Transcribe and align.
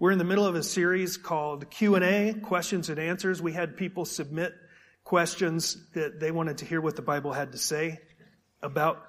We're 0.00 0.12
in 0.12 0.18
the 0.18 0.24
middle 0.24 0.46
of 0.46 0.54
a 0.54 0.62
series 0.62 1.18
called 1.18 1.68
Q&A, 1.68 2.32
questions 2.32 2.88
and 2.88 2.98
answers. 2.98 3.42
We 3.42 3.52
had 3.52 3.76
people 3.76 4.06
submit 4.06 4.54
questions 5.04 5.76
that 5.92 6.18
they 6.18 6.30
wanted 6.30 6.56
to 6.58 6.64
hear 6.64 6.80
what 6.80 6.96
the 6.96 7.02
Bible 7.02 7.34
had 7.34 7.52
to 7.52 7.58
say 7.58 8.00
about 8.62 9.06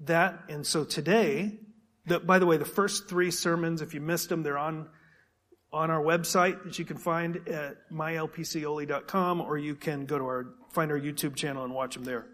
that. 0.00 0.40
And 0.48 0.66
so 0.66 0.82
today, 0.82 1.56
the, 2.04 2.18
by 2.18 2.40
the 2.40 2.46
way, 2.46 2.56
the 2.56 2.64
first 2.64 3.08
three 3.08 3.30
sermons, 3.30 3.80
if 3.80 3.94
you 3.94 4.00
missed 4.00 4.28
them, 4.28 4.42
they're 4.42 4.58
on 4.58 4.88
on 5.72 5.88
our 5.92 6.02
website 6.02 6.64
that 6.64 6.80
you 6.80 6.84
can 6.84 6.96
find 6.96 7.48
at 7.48 7.88
mylpcoli.com 7.88 9.40
or 9.40 9.56
you 9.56 9.76
can 9.76 10.04
go 10.04 10.18
to 10.18 10.24
our 10.24 10.46
find 10.70 10.90
our 10.90 10.98
YouTube 10.98 11.36
channel 11.36 11.62
and 11.62 11.72
watch 11.72 11.94
them 11.94 12.02
there. 12.02 12.26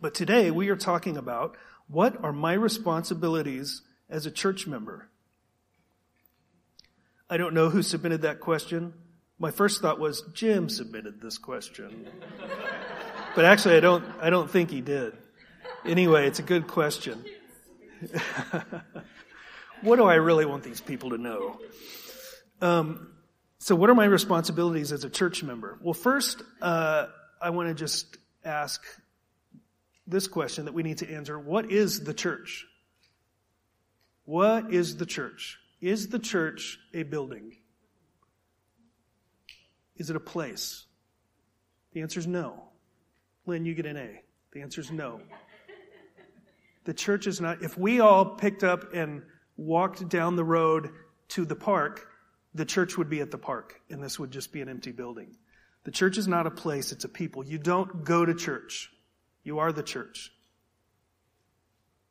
But 0.00 0.12
today 0.12 0.50
we 0.50 0.70
are 0.70 0.76
talking 0.76 1.16
about 1.18 1.56
what 1.86 2.22
are 2.24 2.32
my 2.32 2.54
responsibilities 2.54 3.82
as 4.10 4.26
a 4.26 4.30
church 4.32 4.66
member? 4.66 5.08
I 7.34 7.36
don't 7.36 7.52
know 7.52 7.68
who 7.68 7.82
submitted 7.82 8.22
that 8.22 8.38
question. 8.38 8.92
My 9.40 9.50
first 9.50 9.82
thought 9.82 9.98
was 9.98 10.22
Jim 10.34 10.68
submitted 10.68 11.20
this 11.20 11.36
question. 11.36 12.08
but 13.34 13.44
actually 13.44 13.76
I 13.76 13.80
don't 13.80 14.04
I 14.20 14.30
don't 14.30 14.48
think 14.48 14.70
he 14.70 14.80
did. 14.80 15.14
Anyway, 15.84 16.28
it's 16.28 16.38
a 16.38 16.44
good 16.44 16.68
question. 16.68 17.24
what 19.82 19.96
do 19.96 20.04
I 20.04 20.14
really 20.14 20.46
want 20.46 20.62
these 20.62 20.80
people 20.80 21.10
to 21.10 21.18
know? 21.18 21.58
Um, 22.60 23.12
so, 23.58 23.74
what 23.74 23.90
are 23.90 23.96
my 23.96 24.04
responsibilities 24.04 24.92
as 24.92 25.02
a 25.02 25.10
church 25.10 25.42
member? 25.42 25.76
Well, 25.82 25.92
first, 25.92 26.40
uh, 26.62 27.06
I 27.42 27.50
want 27.50 27.68
to 27.68 27.74
just 27.74 28.16
ask 28.44 28.80
this 30.06 30.28
question 30.28 30.66
that 30.66 30.72
we 30.72 30.84
need 30.84 30.98
to 30.98 31.12
answer 31.12 31.36
What 31.36 31.72
is 31.72 32.04
the 32.04 32.14
church? 32.14 32.64
What 34.24 34.72
is 34.72 34.98
the 34.98 35.06
church? 35.06 35.58
Is 35.84 36.08
the 36.08 36.18
church 36.18 36.78
a 36.94 37.02
building? 37.02 37.56
Is 39.96 40.08
it 40.08 40.16
a 40.16 40.20
place? 40.20 40.86
The 41.92 42.00
answer 42.00 42.18
is 42.18 42.26
no. 42.26 42.70
Lynn, 43.44 43.66
you 43.66 43.74
get 43.74 43.84
an 43.84 43.98
A. 43.98 44.22
The 44.52 44.62
answer 44.62 44.80
is 44.80 44.90
no. 44.90 45.20
The 46.84 46.94
church 46.94 47.26
is 47.26 47.38
not, 47.38 47.62
if 47.62 47.76
we 47.76 48.00
all 48.00 48.24
picked 48.24 48.64
up 48.64 48.94
and 48.94 49.24
walked 49.58 50.08
down 50.08 50.36
the 50.36 50.44
road 50.44 50.88
to 51.28 51.44
the 51.44 51.54
park, 51.54 52.08
the 52.54 52.64
church 52.64 52.96
would 52.96 53.10
be 53.10 53.20
at 53.20 53.30
the 53.30 53.36
park 53.36 53.78
and 53.90 54.02
this 54.02 54.18
would 54.18 54.30
just 54.30 54.54
be 54.54 54.62
an 54.62 54.70
empty 54.70 54.90
building. 54.90 55.36
The 55.84 55.90
church 55.90 56.16
is 56.16 56.26
not 56.26 56.46
a 56.46 56.50
place, 56.50 56.92
it's 56.92 57.04
a 57.04 57.10
people. 57.10 57.44
You 57.44 57.58
don't 57.58 58.06
go 58.06 58.24
to 58.24 58.34
church. 58.34 58.90
You 59.42 59.58
are 59.58 59.70
the 59.70 59.82
church. 59.82 60.32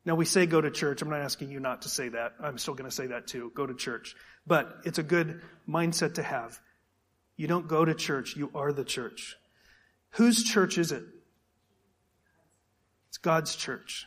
Now 0.04 0.14
we 0.14 0.24
say 0.24 0.46
go 0.46 0.60
to 0.60 0.70
church. 0.70 1.00
I'm 1.00 1.08
not 1.08 1.20
asking 1.20 1.50
you 1.50 1.60
not 1.60 1.82
to 1.82 1.88
say 1.88 2.10
that. 2.10 2.34
I'm 2.42 2.58
still 2.58 2.74
going 2.74 2.88
to 2.88 2.94
say 2.94 3.06
that 3.06 3.26
too. 3.26 3.52
Go 3.54 3.66
to 3.66 3.74
church. 3.74 4.14
But 4.46 4.80
it's 4.84 4.98
a 4.98 5.02
good 5.02 5.40
mindset 5.68 6.14
to 6.14 6.22
have. 6.22 6.58
You 7.36 7.46
don't 7.48 7.66
go 7.66 7.84
to 7.84 7.94
church. 7.94 8.36
You 8.36 8.50
are 8.54 8.72
the 8.72 8.84
church. 8.84 9.36
Whose 10.10 10.44
church 10.44 10.78
is 10.78 10.92
it? 10.92 11.02
It's 13.08 13.18
God's 13.18 13.56
church. 13.56 14.06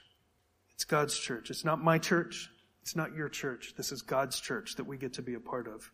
It's 0.76 0.86
God's 0.86 1.18
church. 1.18 1.50
It's 1.50 1.66
not 1.66 1.84
my 1.84 1.98
church. 1.98 2.50
It's 2.84 2.96
not 2.96 3.16
your 3.16 3.28
church. 3.28 3.74
This 3.76 3.92
is 3.92 4.02
God's 4.02 4.40
church 4.40 4.76
that 4.76 4.86
we 4.86 4.98
get 4.98 5.14
to 5.14 5.22
be 5.22 5.34
a 5.34 5.40
part 5.40 5.68
of. 5.68 5.92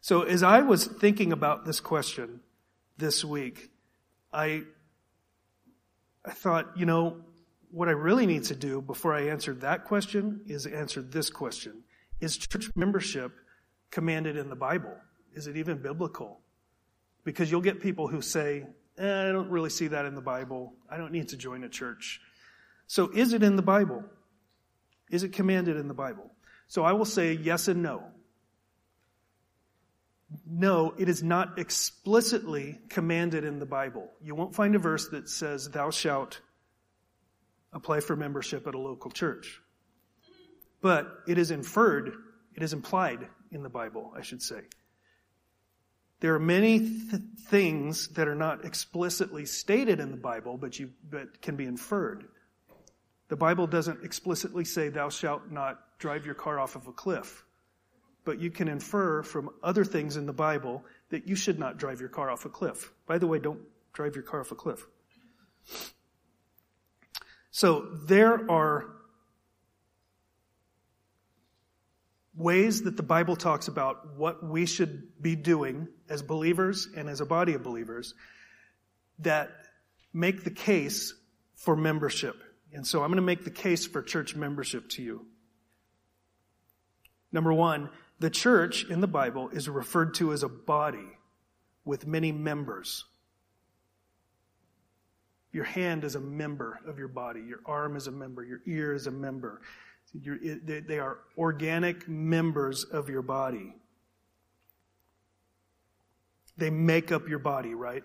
So 0.00 0.22
as 0.22 0.42
I 0.42 0.60
was 0.60 0.86
thinking 0.86 1.32
about 1.32 1.64
this 1.64 1.80
question 1.80 2.40
this 2.98 3.24
week, 3.24 3.70
I, 4.32 4.62
I 6.24 6.32
thought, 6.32 6.76
you 6.76 6.86
know, 6.86 7.24
what 7.70 7.88
I 7.88 7.92
really 7.92 8.26
need 8.26 8.44
to 8.44 8.54
do 8.54 8.80
before 8.80 9.14
I 9.14 9.28
answer 9.28 9.54
that 9.54 9.84
question 9.84 10.42
is 10.46 10.66
answer 10.66 11.02
this 11.02 11.30
question. 11.30 11.82
Is 12.20 12.36
church 12.36 12.70
membership 12.74 13.32
commanded 13.90 14.36
in 14.36 14.48
the 14.48 14.56
Bible? 14.56 14.96
Is 15.34 15.46
it 15.46 15.56
even 15.56 15.78
biblical? 15.78 16.40
Because 17.24 17.50
you'll 17.50 17.60
get 17.60 17.80
people 17.80 18.08
who 18.08 18.22
say, 18.22 18.64
eh, 18.96 19.28
I 19.28 19.32
don't 19.32 19.50
really 19.50 19.70
see 19.70 19.88
that 19.88 20.06
in 20.06 20.14
the 20.14 20.20
Bible. 20.20 20.74
I 20.88 20.96
don't 20.96 21.12
need 21.12 21.28
to 21.28 21.36
join 21.36 21.64
a 21.64 21.68
church. 21.68 22.20
So 22.86 23.10
is 23.12 23.32
it 23.32 23.42
in 23.42 23.56
the 23.56 23.62
Bible? 23.62 24.02
Is 25.10 25.22
it 25.22 25.32
commanded 25.32 25.76
in 25.76 25.88
the 25.88 25.94
Bible? 25.94 26.30
So 26.68 26.84
I 26.84 26.92
will 26.92 27.04
say 27.04 27.32
yes 27.32 27.68
and 27.68 27.82
no. 27.82 28.02
No, 30.46 30.94
it 30.98 31.08
is 31.08 31.22
not 31.22 31.58
explicitly 31.58 32.78
commanded 32.90 33.44
in 33.44 33.58
the 33.58 33.66
Bible. 33.66 34.10
You 34.22 34.34
won't 34.34 34.54
find 34.54 34.74
a 34.74 34.78
verse 34.78 35.08
that 35.08 35.28
says, 35.28 35.70
Thou 35.70 35.90
shalt 35.90 36.40
apply 37.72 38.00
for 38.00 38.16
membership 38.16 38.66
at 38.66 38.74
a 38.74 38.78
local 38.78 39.10
church. 39.10 39.60
But 40.80 41.22
it 41.26 41.38
is 41.38 41.50
inferred, 41.50 42.12
it 42.54 42.62
is 42.62 42.72
implied 42.72 43.26
in 43.50 43.62
the 43.62 43.68
Bible, 43.68 44.12
I 44.16 44.22
should 44.22 44.42
say. 44.42 44.60
There 46.20 46.34
are 46.34 46.40
many 46.40 46.80
th- 46.80 47.22
things 47.46 48.08
that 48.08 48.26
are 48.26 48.34
not 48.34 48.64
explicitly 48.64 49.44
stated 49.46 50.00
in 50.00 50.10
the 50.10 50.16
Bible, 50.16 50.56
but, 50.56 50.78
you, 50.78 50.90
but 51.08 51.40
can 51.40 51.56
be 51.56 51.64
inferred. 51.64 52.24
The 53.28 53.36
Bible 53.36 53.66
doesn't 53.66 54.04
explicitly 54.04 54.64
say, 54.64 54.88
Thou 54.88 55.10
shalt 55.10 55.50
not 55.50 55.98
drive 55.98 56.26
your 56.26 56.34
car 56.34 56.58
off 56.58 56.76
of 56.76 56.86
a 56.88 56.92
cliff 56.92 57.44
but 58.28 58.38
you 58.38 58.50
can 58.50 58.68
infer 58.68 59.22
from 59.22 59.48
other 59.62 59.86
things 59.86 60.18
in 60.18 60.26
the 60.26 60.34
Bible 60.34 60.84
that 61.08 61.26
you 61.26 61.34
should 61.34 61.58
not 61.58 61.78
drive 61.78 61.98
your 61.98 62.10
car 62.10 62.28
off 62.28 62.44
a 62.44 62.50
cliff. 62.50 62.92
By 63.06 63.16
the 63.16 63.26
way, 63.26 63.38
don't 63.38 63.62
drive 63.94 64.14
your 64.14 64.22
car 64.22 64.40
off 64.40 64.52
a 64.52 64.54
cliff. 64.54 64.86
So 67.50 67.88
there 68.06 68.50
are 68.50 68.86
ways 72.34 72.82
that 72.82 72.96
the 72.96 73.02
Bible 73.02 73.34
talks 73.36 73.68
about 73.68 74.16
what 74.16 74.44
we 74.44 74.64
should 74.64 75.20
be 75.20 75.34
doing 75.34 75.88
as 76.08 76.22
believers 76.22 76.88
and 76.96 77.08
as 77.08 77.20
a 77.20 77.26
body 77.26 77.54
of 77.54 77.62
believers 77.62 78.14
that 79.18 79.50
make 80.12 80.44
the 80.44 80.50
case 80.50 81.14
for 81.56 81.74
membership. 81.74 82.36
And 82.72 82.86
so 82.86 83.02
I'm 83.02 83.08
going 83.08 83.16
to 83.16 83.22
make 83.22 83.44
the 83.44 83.50
case 83.50 83.86
for 83.86 84.02
church 84.02 84.36
membership 84.36 84.88
to 84.90 85.02
you. 85.02 85.26
Number 87.32 87.52
one, 87.52 87.90
the 88.20 88.30
church 88.30 88.84
in 88.88 89.00
the 89.00 89.06
Bible 89.08 89.48
is 89.50 89.68
referred 89.68 90.14
to 90.14 90.32
as 90.32 90.42
a 90.42 90.48
body 90.48 91.06
with 91.84 92.06
many 92.06 92.30
members. 92.32 93.04
Your 95.52 95.64
hand 95.64 96.04
is 96.04 96.14
a 96.14 96.20
member 96.20 96.80
of 96.86 96.98
your 96.98 97.08
body. 97.08 97.40
Your 97.40 97.60
arm 97.64 97.96
is 97.96 98.06
a 98.06 98.10
member. 98.10 98.44
Your 98.44 98.60
ear 98.66 98.94
is 98.94 99.06
a 99.06 99.10
member. 99.10 99.60
they 100.14 100.98
are 100.98 101.18
organic 101.36 102.08
members 102.08 102.84
of 102.84 103.08
your 103.08 103.22
body. 103.22 103.74
They 106.56 106.70
make 106.70 107.12
up 107.12 107.28
your 107.28 107.38
body, 107.38 107.74
right? 107.74 108.02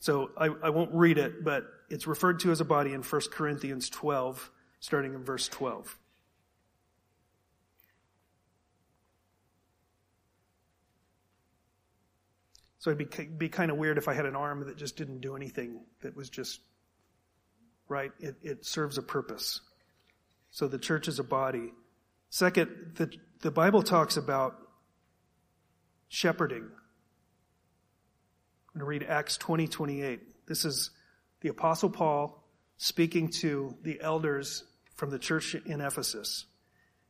So 0.00 0.30
I, 0.36 0.46
I 0.62 0.70
won't 0.70 0.92
read 0.92 1.18
it, 1.18 1.44
but 1.44 1.64
it's 1.88 2.06
referred 2.06 2.40
to 2.40 2.50
as 2.50 2.60
a 2.60 2.64
body 2.64 2.92
in 2.92 3.02
1 3.02 3.22
Corinthians 3.30 3.88
12, 3.88 4.50
starting 4.80 5.14
in 5.14 5.24
verse 5.24 5.48
12. 5.48 5.98
So 12.78 12.90
it'd 12.90 13.10
be, 13.10 13.24
be 13.24 13.48
kind 13.48 13.70
of 13.70 13.76
weird 13.76 13.98
if 13.98 14.06
I 14.06 14.14
had 14.14 14.26
an 14.26 14.36
arm 14.36 14.64
that 14.66 14.76
just 14.76 14.96
didn't 14.96 15.20
do 15.20 15.34
anything, 15.34 15.80
that 16.02 16.16
was 16.16 16.30
just, 16.30 16.60
right? 17.88 18.12
It, 18.20 18.36
it 18.42 18.64
serves 18.64 18.98
a 18.98 19.02
purpose. 19.02 19.60
So 20.50 20.68
the 20.68 20.78
church 20.78 21.08
is 21.08 21.18
a 21.18 21.24
body. 21.24 21.72
Second, 22.30 22.92
the, 22.94 23.10
the 23.40 23.50
Bible 23.50 23.82
talks 23.82 24.16
about 24.16 24.56
shepherding. 26.08 26.62
I'm 28.68 28.74
going 28.74 28.80
to 28.80 28.84
read 28.84 29.02
Acts 29.02 29.36
20, 29.38 29.66
28. 29.66 30.46
This 30.46 30.64
is 30.64 30.90
the 31.40 31.48
Apostle 31.48 31.90
Paul 31.90 32.44
speaking 32.76 33.28
to 33.28 33.76
the 33.82 34.00
elders 34.00 34.62
from 34.94 35.10
the 35.10 35.18
church 35.18 35.54
in 35.54 35.80
Ephesus. 35.80 36.46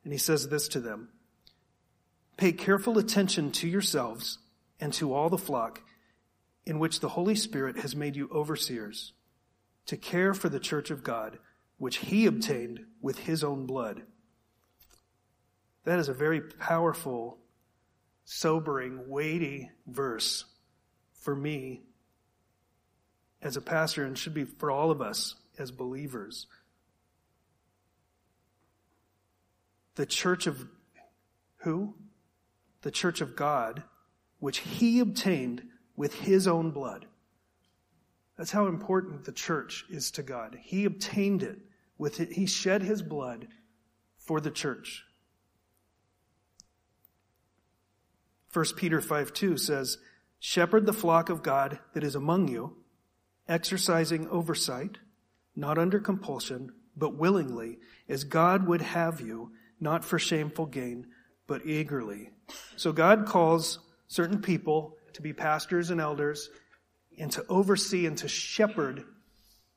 And 0.02 0.12
he 0.12 0.18
says 0.18 0.48
this 0.48 0.68
to 0.68 0.80
them 0.80 1.10
Pay 2.38 2.52
careful 2.52 2.96
attention 2.96 3.52
to 3.52 3.68
yourselves 3.68 4.38
and 4.80 4.92
to 4.94 5.12
all 5.12 5.28
the 5.28 5.38
flock 5.38 5.82
in 6.64 6.78
which 6.78 7.00
the 7.00 7.08
Holy 7.08 7.34
Spirit 7.34 7.78
has 7.78 7.96
made 7.96 8.16
you 8.16 8.28
overseers 8.32 9.12
to 9.86 9.96
care 9.96 10.34
for 10.34 10.48
the 10.48 10.60
church 10.60 10.90
of 10.90 11.02
God, 11.02 11.38
which 11.78 11.96
he 11.96 12.26
obtained 12.26 12.80
with 13.00 13.18
his 13.20 13.42
own 13.42 13.64
blood. 13.64 14.02
That 15.84 15.98
is 15.98 16.08
a 16.08 16.14
very 16.14 16.40
powerful, 16.40 17.38
sobering, 18.24 19.08
weighty 19.08 19.70
verse 19.86 20.44
for 21.14 21.34
me 21.34 21.82
as 23.40 23.56
a 23.56 23.62
pastor 23.62 24.04
and 24.04 24.18
should 24.18 24.34
be 24.34 24.44
for 24.44 24.70
all 24.70 24.90
of 24.90 25.00
us 25.00 25.34
as 25.58 25.70
believers. 25.70 26.46
The 29.94 30.06
church 30.06 30.46
of 30.46 30.66
who? 31.58 31.94
The 32.82 32.90
church 32.90 33.20
of 33.20 33.34
God 33.34 33.82
which 34.38 34.58
he 34.58 35.00
obtained 35.00 35.62
with 35.96 36.14
his 36.14 36.46
own 36.46 36.70
blood. 36.70 37.06
That's 38.36 38.52
how 38.52 38.66
important 38.66 39.24
the 39.24 39.32
church 39.32 39.84
is 39.90 40.12
to 40.12 40.22
God. 40.22 40.56
He 40.62 40.84
obtained 40.84 41.42
it 41.42 41.58
with 41.98 42.20
it. 42.20 42.32
He 42.32 42.46
shed 42.46 42.82
his 42.82 43.02
blood 43.02 43.48
for 44.16 44.40
the 44.40 44.50
church. 44.50 45.04
1 48.52 48.64
Peter 48.76 49.00
5 49.00 49.32
2 49.32 49.56
says, 49.56 49.98
Shepherd 50.38 50.86
the 50.86 50.92
flock 50.92 51.28
of 51.28 51.42
God 51.42 51.80
that 51.92 52.04
is 52.04 52.14
among 52.14 52.48
you, 52.48 52.76
exercising 53.48 54.28
oversight, 54.28 54.98
not 55.56 55.78
under 55.78 55.98
compulsion, 55.98 56.72
but 56.96 57.16
willingly, 57.16 57.78
as 58.08 58.24
God 58.24 58.66
would 58.66 58.82
have 58.82 59.20
you, 59.20 59.52
not 59.80 60.04
for 60.04 60.18
shameful 60.18 60.66
gain, 60.66 61.08
but 61.46 61.66
eagerly. 61.66 62.30
So 62.76 62.92
God 62.92 63.26
calls 63.26 63.80
certain 64.08 64.40
people 64.40 64.96
to 65.12 65.22
be 65.22 65.32
pastors 65.32 65.90
and 65.90 66.00
elders 66.00 66.50
and 67.18 67.30
to 67.32 67.44
oversee 67.48 68.06
and 68.06 68.18
to 68.18 68.28
shepherd 68.28 69.04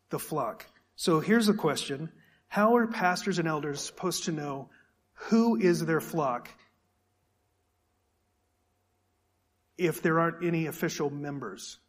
the 0.09 0.19
flock. 0.19 0.65
So 0.95 1.19
here's 1.19 1.49
a 1.49 1.53
question. 1.53 2.11
How 2.47 2.75
are 2.75 2.87
pastors 2.87 3.39
and 3.39 3.47
elders 3.47 3.81
supposed 3.81 4.25
to 4.25 4.31
know 4.31 4.69
who 5.13 5.55
is 5.55 5.85
their 5.85 6.01
flock 6.01 6.49
if 9.77 10.01
there 10.01 10.19
aren't 10.19 10.43
any 10.43 10.67
official 10.67 11.09
members? 11.09 11.79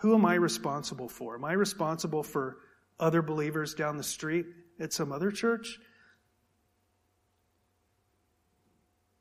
Who 0.00 0.14
am 0.14 0.24
I 0.24 0.34
responsible 0.34 1.08
for? 1.08 1.36
Am 1.36 1.44
I 1.44 1.52
responsible 1.52 2.22
for 2.22 2.56
other 2.98 3.22
believers 3.22 3.74
down 3.74 3.96
the 3.96 4.02
street 4.02 4.46
at 4.78 4.92
some 4.92 5.12
other 5.12 5.30
church? 5.30 5.78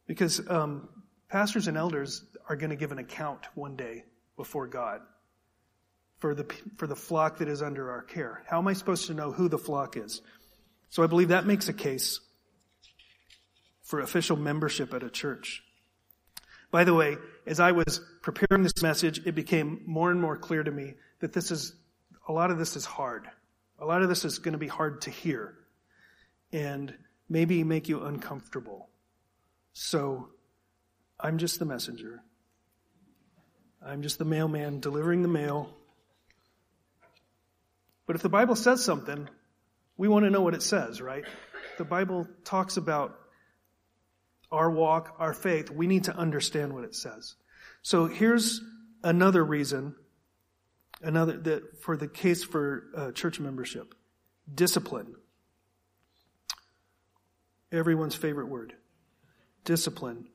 Because 0.08 0.42
um, 0.50 0.90
pastors 1.30 1.68
and 1.68 1.78
elders 1.78 2.24
are 2.48 2.56
going 2.56 2.72
to 2.72 2.76
give 2.76 2.92
an 2.92 3.00
account 3.00 3.46
one 3.56 3.76
day 3.76 4.04
before 4.36 4.68
God 4.68 5.02
for 6.18 6.36
the, 6.36 6.46
for 6.78 6.88
the 6.88 6.96
flock 6.96 7.38
that 7.38 7.48
is 7.48 7.62
under 7.62 7.92
our 7.92 8.02
care. 8.02 8.44
How 8.48 8.58
am 8.58 8.68
I 8.68 8.74
supposed 8.74 9.08
to 9.08 9.14
know 9.14 9.32
who 9.32 9.48
the 9.48 9.58
flock 9.58 9.96
is? 9.96 10.22
So 10.90 11.04
I 11.04 11.08
believe 11.08 11.30
that 11.30 11.46
makes 11.46 11.70
a 11.70 11.74
case 11.74 12.20
for 13.84 14.02
official 14.02 14.38
membership 14.38 14.94
at 14.94 15.04
a 15.04 15.10
church. 15.10 15.64
By 16.72 16.84
the 16.84 16.94
way, 16.94 17.18
as 17.46 17.60
I 17.60 17.72
was 17.72 18.02
preparing 18.22 18.64
this 18.64 18.82
message, 18.82 19.26
it 19.26 19.34
became 19.34 19.82
more 19.86 20.12
and 20.12 20.22
more 20.22 20.38
clear 20.38 20.64
to 20.64 20.72
me 20.72 20.96
that 21.20 21.34
this 21.34 21.52
is, 21.52 21.74
a 22.28 22.32
lot 22.32 22.52
of 22.52 22.58
this 22.58 22.76
is 22.76 22.86
hard. 22.86 23.28
A 23.80 23.86
lot 23.86 24.02
of 24.02 24.10
this 24.10 24.26
is 24.26 24.40
going 24.40 24.52
to 24.54 24.60
be 24.60 24.68
hard 24.68 25.02
to 25.02 25.10
hear 25.10 25.56
and 26.52 26.94
maybe 27.30 27.64
make 27.64 27.88
you 27.88 28.04
uncomfortable. 28.04 28.90
So 29.74 30.30
I'm 31.20 31.38
just 31.38 31.60
the 31.60 31.66
messenger. 31.66 32.22
I'm 33.86 34.02
just 34.02 34.18
the 34.20 34.26
mailman 34.26 34.80
delivering 34.80 35.22
the 35.22 35.28
mail. 35.28 35.70
But 38.06 38.16
if 38.16 38.22
the 38.22 38.30
Bible 38.30 38.56
says 38.56 38.84
something, 38.84 39.30
we 39.98 40.08
want 40.08 40.26
to 40.26 40.32
know 40.32 40.42
what 40.42 40.54
it 40.54 40.64
says, 40.64 41.02
right? 41.02 41.26
The 41.78 41.86
Bible 41.86 42.28
talks 42.44 42.78
about 42.78 43.20
our 44.52 44.70
walk, 44.72 45.16
our 45.20 45.34
faith. 45.34 45.70
We 45.70 45.88
need 45.88 46.06
to 46.06 46.16
understand 46.16 46.74
what 46.74 46.84
it 46.84 46.96
says. 46.96 47.36
So 47.82 48.08
here's 48.08 48.62
another 49.04 49.44
reason, 49.44 49.96
another 51.02 51.38
that 51.38 51.84
for 51.84 51.96
the 51.98 52.08
case 52.08 52.44
for 52.44 52.86
uh, 52.96 53.12
church 53.12 53.40
membership, 53.40 53.94
discipline. 54.54 55.16
Everyone's 57.72 58.16
favorite 58.16 58.48
word, 58.48 58.74
discipline. 59.64 60.28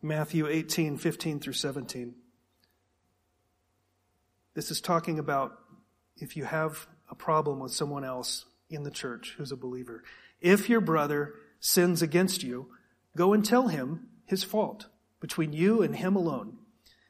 Matthew 0.00 0.46
18, 0.46 0.96
15 0.96 1.40
through 1.40 1.52
17. 1.54 2.14
This 4.54 4.70
is 4.70 4.80
talking 4.80 5.18
about 5.18 5.58
if 6.16 6.36
you 6.36 6.44
have 6.44 6.86
a 7.10 7.14
problem 7.14 7.58
with 7.58 7.72
someone 7.72 8.04
else 8.04 8.44
in 8.70 8.84
the 8.84 8.90
church 8.90 9.34
who's 9.36 9.50
a 9.50 9.56
believer. 9.56 10.04
If 10.40 10.68
your 10.68 10.80
brother 10.80 11.34
sins 11.58 12.00
against 12.00 12.44
you, 12.44 12.68
go 13.16 13.32
and 13.32 13.44
tell 13.44 13.68
him 13.68 14.08
his 14.24 14.44
fault 14.44 14.86
between 15.20 15.52
you 15.52 15.82
and 15.82 15.96
him 15.96 16.14
alone. 16.14 16.58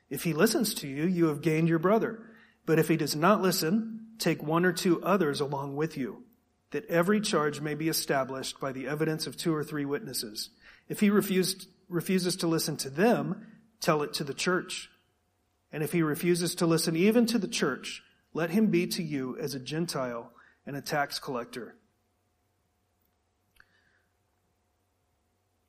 If 0.09 0.25
he 0.25 0.33
listens 0.33 0.73
to 0.75 0.89
you, 0.89 1.05
you 1.05 1.27
have 1.27 1.43
gained 1.43 1.69
your 1.69 1.79
brother. 1.79 2.21
But 2.65 2.79
if 2.79 2.89
he 2.89 2.97
does 2.97 3.15
not 3.15 3.43
listen, 3.43 4.07
take 4.19 4.43
one 4.43 4.65
or 4.65 4.73
two 4.73 5.03
others 5.03 5.41
along 5.41 5.77
with 5.77 5.99
you, 5.99 6.23
that 6.71 6.87
every 6.87 7.21
charge 7.21 7.61
may 7.61 7.75
be 7.75 7.89
established 7.89 8.59
by 8.61 8.73
the 8.73 8.87
evidence 8.87 9.27
of 9.27 9.37
two 9.37 9.55
or 9.55 9.65
three 9.65 9.85
witnesses. 9.85 10.51
If 10.89 11.01
he 11.01 11.11
refused 11.11 11.69
refuses 11.89 12.37
to 12.37 12.47
listen 12.47 12.77
to 12.79 12.91
them, 12.91 13.47
tell 13.81 14.03
it 14.03 14.15
to 14.15 14.25
the 14.25 14.35
church. 14.35 14.91
And 15.73 15.83
if 15.83 15.93
he 15.93 16.03
refuses 16.03 16.57
to 16.57 16.67
listen 16.67 16.97
even 16.97 17.27
to 17.27 17.39
the 17.39 17.49
church, 17.49 18.03
let 18.33 18.51
him 18.51 18.69
be 18.69 18.87
to 18.89 19.03
you 19.03 19.37
as 19.39 19.55
a 19.55 19.61
Gentile 19.61 20.31
and 20.67 20.77
a 20.77 20.81
tax 20.81 21.19
collector. 21.19 21.75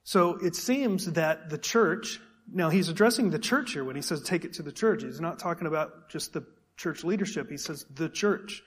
So 0.04 0.38
it 0.44 0.56
seems 0.56 1.06
that 1.14 1.50
the 1.50 1.58
church, 1.58 2.20
now 2.52 2.70
he's 2.70 2.90
addressing 2.90 3.30
the 3.30 3.40
church 3.40 3.74
here 3.74 3.84
when 3.84 3.96
he 3.96 4.02
says 4.02 4.22
take 4.24 4.44
it 4.44 4.54
to 4.54 4.64
the 4.64 4.72
church. 4.72 5.04
He's 5.04 5.22
not 5.22 5.40
talking 5.40 5.68
about 5.68 6.10
just 6.10 6.34
the 6.34 6.46
church 6.78 7.04
leadership. 7.04 7.50
He 7.50 7.58
says 7.58 7.86
the 7.94 8.10
church. 8.10 8.64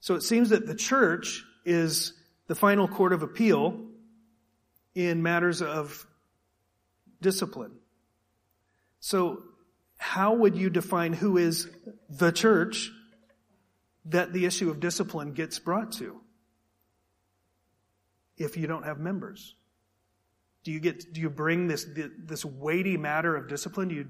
So 0.00 0.14
it 0.14 0.22
seems 0.22 0.50
that 0.50 0.66
the 0.66 0.74
church 0.74 1.44
is 1.64 2.12
the 2.46 2.54
final 2.54 2.86
court 2.86 3.12
of 3.12 3.22
appeal 3.22 3.80
in 4.94 5.22
matters 5.22 5.62
of 5.62 6.06
discipline. 7.20 7.72
So, 9.00 9.42
how 9.98 10.34
would 10.34 10.56
you 10.56 10.70
define 10.70 11.12
who 11.12 11.38
is 11.38 11.68
the 12.10 12.30
church 12.30 12.90
that 14.06 14.32
the 14.32 14.44
issue 14.44 14.70
of 14.70 14.80
discipline 14.80 15.32
gets 15.32 15.58
brought 15.58 15.92
to? 15.92 16.20
If 18.36 18.56
you 18.56 18.66
don't 18.66 18.84
have 18.84 18.98
members, 18.98 19.54
do 20.64 20.72
you 20.72 20.80
get 20.80 21.12
do 21.12 21.20
you 21.20 21.30
bring 21.30 21.68
this 21.68 21.86
this 22.18 22.44
weighty 22.44 22.96
matter 22.96 23.34
of 23.36 23.48
discipline? 23.48 23.88
Do 23.88 23.94
you 23.94 24.08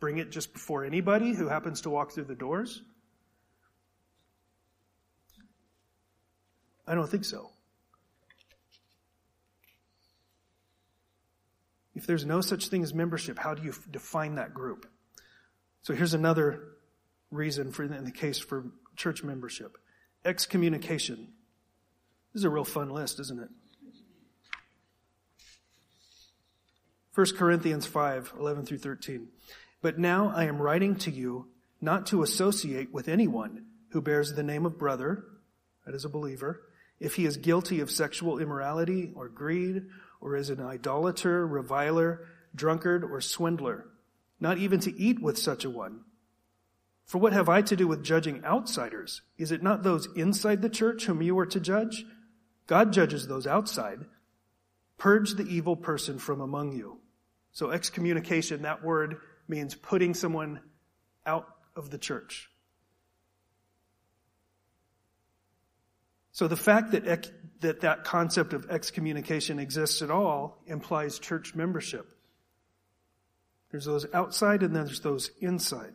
bring 0.00 0.18
it 0.18 0.30
just 0.30 0.52
before 0.52 0.84
anybody 0.84 1.34
who 1.34 1.46
happens 1.46 1.82
to 1.82 1.90
walk 1.90 2.12
through 2.12 2.24
the 2.24 2.34
doors? 2.34 2.82
I 6.86 6.94
don't 6.94 7.08
think 7.08 7.24
so. 7.24 7.50
If 12.00 12.06
there's 12.06 12.24
no 12.24 12.40
such 12.40 12.68
thing 12.68 12.82
as 12.82 12.94
membership, 12.94 13.38
how 13.38 13.52
do 13.52 13.62
you 13.62 13.74
define 13.90 14.36
that 14.36 14.54
group? 14.54 14.86
So 15.82 15.92
here's 15.92 16.14
another 16.14 16.62
reason 17.30 17.72
for 17.72 17.82
in 17.82 18.04
the 18.04 18.10
case 18.10 18.38
for 18.38 18.64
church 18.96 19.22
membership. 19.22 19.76
Excommunication. 20.24 21.28
This 22.32 22.40
is 22.40 22.44
a 22.44 22.48
real 22.48 22.64
fun 22.64 22.88
list, 22.88 23.20
isn't 23.20 23.38
it? 23.38 23.50
1 27.14 27.26
Corinthians 27.36 27.84
5, 27.84 28.32
11 28.40 28.64
through 28.64 28.78
13. 28.78 29.28
But 29.82 29.98
now 29.98 30.32
I 30.34 30.44
am 30.44 30.56
writing 30.56 30.96
to 31.00 31.10
you 31.10 31.48
not 31.82 32.06
to 32.06 32.22
associate 32.22 32.94
with 32.94 33.08
anyone 33.08 33.66
who 33.90 34.00
bears 34.00 34.32
the 34.32 34.42
name 34.42 34.64
of 34.64 34.78
brother, 34.78 35.22
that 35.84 35.94
is 35.94 36.06
a 36.06 36.08
believer, 36.08 36.62
if 36.98 37.16
he 37.16 37.26
is 37.26 37.36
guilty 37.36 37.80
of 37.80 37.90
sexual 37.90 38.38
immorality 38.38 39.12
or 39.14 39.28
greed 39.28 39.82
or 40.20 40.36
is 40.36 40.50
an 40.50 40.60
idolater, 40.60 41.46
reviler, 41.46 42.26
drunkard, 42.54 43.04
or 43.04 43.20
swindler, 43.20 43.86
not 44.38 44.58
even 44.58 44.80
to 44.80 44.96
eat 45.00 45.20
with 45.20 45.38
such 45.38 45.64
a 45.64 45.70
one. 45.70 46.00
For 47.04 47.18
what 47.18 47.32
have 47.32 47.48
I 47.48 47.62
to 47.62 47.76
do 47.76 47.88
with 47.88 48.04
judging 48.04 48.44
outsiders? 48.44 49.22
Is 49.36 49.50
it 49.50 49.62
not 49.62 49.82
those 49.82 50.08
inside 50.14 50.62
the 50.62 50.68
church 50.68 51.06
whom 51.06 51.22
you 51.22 51.38
are 51.38 51.46
to 51.46 51.58
judge? 51.58 52.04
God 52.66 52.92
judges 52.92 53.26
those 53.26 53.46
outside. 53.46 54.04
Purge 54.96 55.34
the 55.34 55.46
evil 55.46 55.74
person 55.74 56.18
from 56.18 56.40
among 56.40 56.72
you. 56.72 56.98
So 57.52 57.70
excommunication, 57.70 58.62
that 58.62 58.84
word 58.84 59.16
means 59.48 59.74
putting 59.74 60.14
someone 60.14 60.60
out 61.26 61.48
of 61.74 61.90
the 61.90 61.98
church. 61.98 62.48
So 66.32 66.46
the 66.48 66.56
fact 66.56 66.92
that 66.92 67.30
that 67.60 67.80
that 67.80 68.04
concept 68.04 68.52
of 68.52 68.70
excommunication 68.70 69.58
exists 69.58 70.02
at 70.02 70.10
all 70.10 70.62
implies 70.66 71.18
church 71.18 71.54
membership. 71.54 72.10
There's 73.70 73.84
those 73.84 74.06
outside 74.12 74.62
and 74.62 74.74
then 74.74 74.86
there's 74.86 75.00
those 75.00 75.30
inside. 75.40 75.94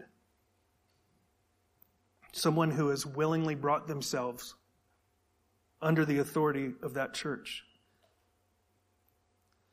Someone 2.32 2.72
who 2.72 2.89
has 2.89 3.06
willingly 3.06 3.56
brought 3.56 3.88
themselves 3.88 4.56
under 5.82 6.06
the 6.06 6.20
authority 6.20 6.74
of 6.82 6.94
that 6.96 7.13
church. 7.13 7.63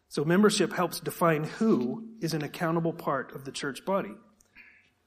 So 0.09 0.25
membership 0.25 0.73
helps 0.73 1.00
define 1.00 1.45
who 1.45 2.07
is 2.21 2.35
an 2.35 2.42
accountable 2.42 2.92
part 2.92 3.35
of 3.35 3.45
the 3.45 3.52
church 3.52 3.85
body. 3.85 4.14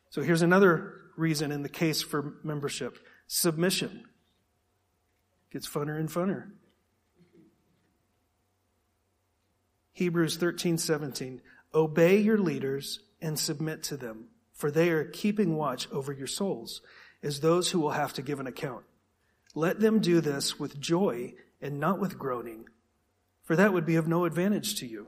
So 0.10 0.22
here's 0.22 0.42
another 0.42 0.94
reason 1.16 1.52
in 1.52 1.62
the 1.62 1.70
case 1.70 2.02
for 2.02 2.36
membership. 2.44 2.98
Submission. 3.28 4.06
Gets 5.56 5.70
funner 5.70 5.98
and 5.98 6.10
funner. 6.10 6.50
Hebrews 9.94 10.36
13, 10.36 10.78
17. 10.78 11.42
Obey 11.74 12.18
your 12.18 12.38
leaders 12.38 13.00
and 13.22 13.40
submit 13.40 13.82
to 13.84 13.96
them, 13.96 14.26
for 14.52 14.70
they 14.70 14.90
are 14.90 15.06
keeping 15.06 15.56
watch 15.56 15.90
over 15.94 16.12
your 16.12 16.28
souls 16.28 16.82
as 17.24 17.40
those 17.40 17.72
who 17.72 17.80
will 17.80 17.92
have 17.92 18.12
to 18.16 18.22
give 18.22 18.42
an 18.42 18.48
account. 18.48 18.84
Let 19.54 19.80
them 19.80 20.02
do 20.02 20.20
this 20.20 20.60
with 20.60 20.78
joy 20.78 21.36
and 21.62 21.80
not 21.80 22.02
with 22.02 22.20
groaning, 22.20 22.68
for 23.42 23.56
that 23.56 23.72
would 23.72 23.86
be 23.86 23.96
of 23.96 24.10
no 24.10 24.26
advantage 24.26 24.76
to 24.82 24.86
you. 24.86 25.08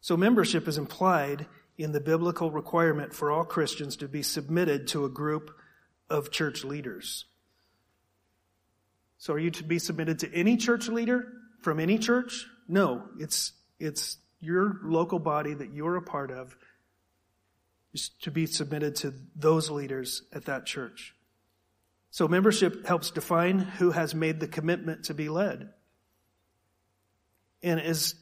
So 0.00 0.16
membership 0.16 0.66
is 0.66 0.78
implied 0.78 1.46
in 1.78 1.92
the 1.92 2.00
biblical 2.00 2.50
requirement 2.50 3.14
for 3.14 3.30
all 3.30 3.44
Christians 3.44 3.94
to 3.98 4.08
be 4.08 4.24
submitted 4.24 4.88
to 4.88 5.04
a 5.04 5.08
group 5.08 5.56
of 6.08 6.30
church 6.30 6.64
leaders. 6.64 7.24
So 9.18 9.34
are 9.34 9.38
you 9.38 9.50
to 9.52 9.64
be 9.64 9.78
submitted 9.78 10.20
to 10.20 10.32
any 10.32 10.56
church 10.56 10.88
leader 10.88 11.32
from 11.60 11.80
any 11.80 11.98
church? 11.98 12.46
No, 12.68 13.04
it's, 13.18 13.52
it's 13.78 14.18
your 14.40 14.78
local 14.82 15.18
body 15.18 15.54
that 15.54 15.72
you're 15.72 15.96
a 15.96 16.02
part 16.02 16.30
of 16.30 16.56
is 17.94 18.10
to 18.22 18.30
be 18.30 18.46
submitted 18.46 18.96
to 18.96 19.14
those 19.34 19.70
leaders 19.70 20.22
at 20.32 20.44
that 20.44 20.66
church. 20.66 21.14
So 22.10 22.28
membership 22.28 22.86
helps 22.86 23.10
define 23.10 23.58
who 23.58 23.90
has 23.90 24.14
made 24.14 24.40
the 24.40 24.48
commitment 24.48 25.04
to 25.04 25.14
be 25.14 25.28
led. 25.28 25.70
And 27.62 27.80
as, 27.80 28.14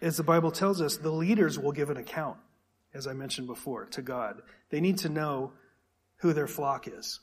as 0.00 0.16
the 0.16 0.22
Bible 0.22 0.50
tells 0.50 0.80
us, 0.80 0.96
the 0.96 1.10
leaders 1.10 1.58
will 1.58 1.72
give 1.72 1.90
an 1.90 1.96
account, 1.96 2.38
as 2.94 3.06
I 3.06 3.14
mentioned 3.14 3.46
before, 3.46 3.86
to 3.86 4.02
God. 4.02 4.42
They 4.70 4.80
need 4.80 4.98
to 4.98 5.08
know 5.08 5.52
who 6.18 6.32
their 6.32 6.46
flock 6.46 6.86
is. 6.88 7.20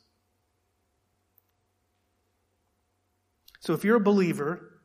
So 3.60 3.74
if 3.74 3.84
you're 3.84 3.98
a 3.98 4.02
believer, 4.02 4.80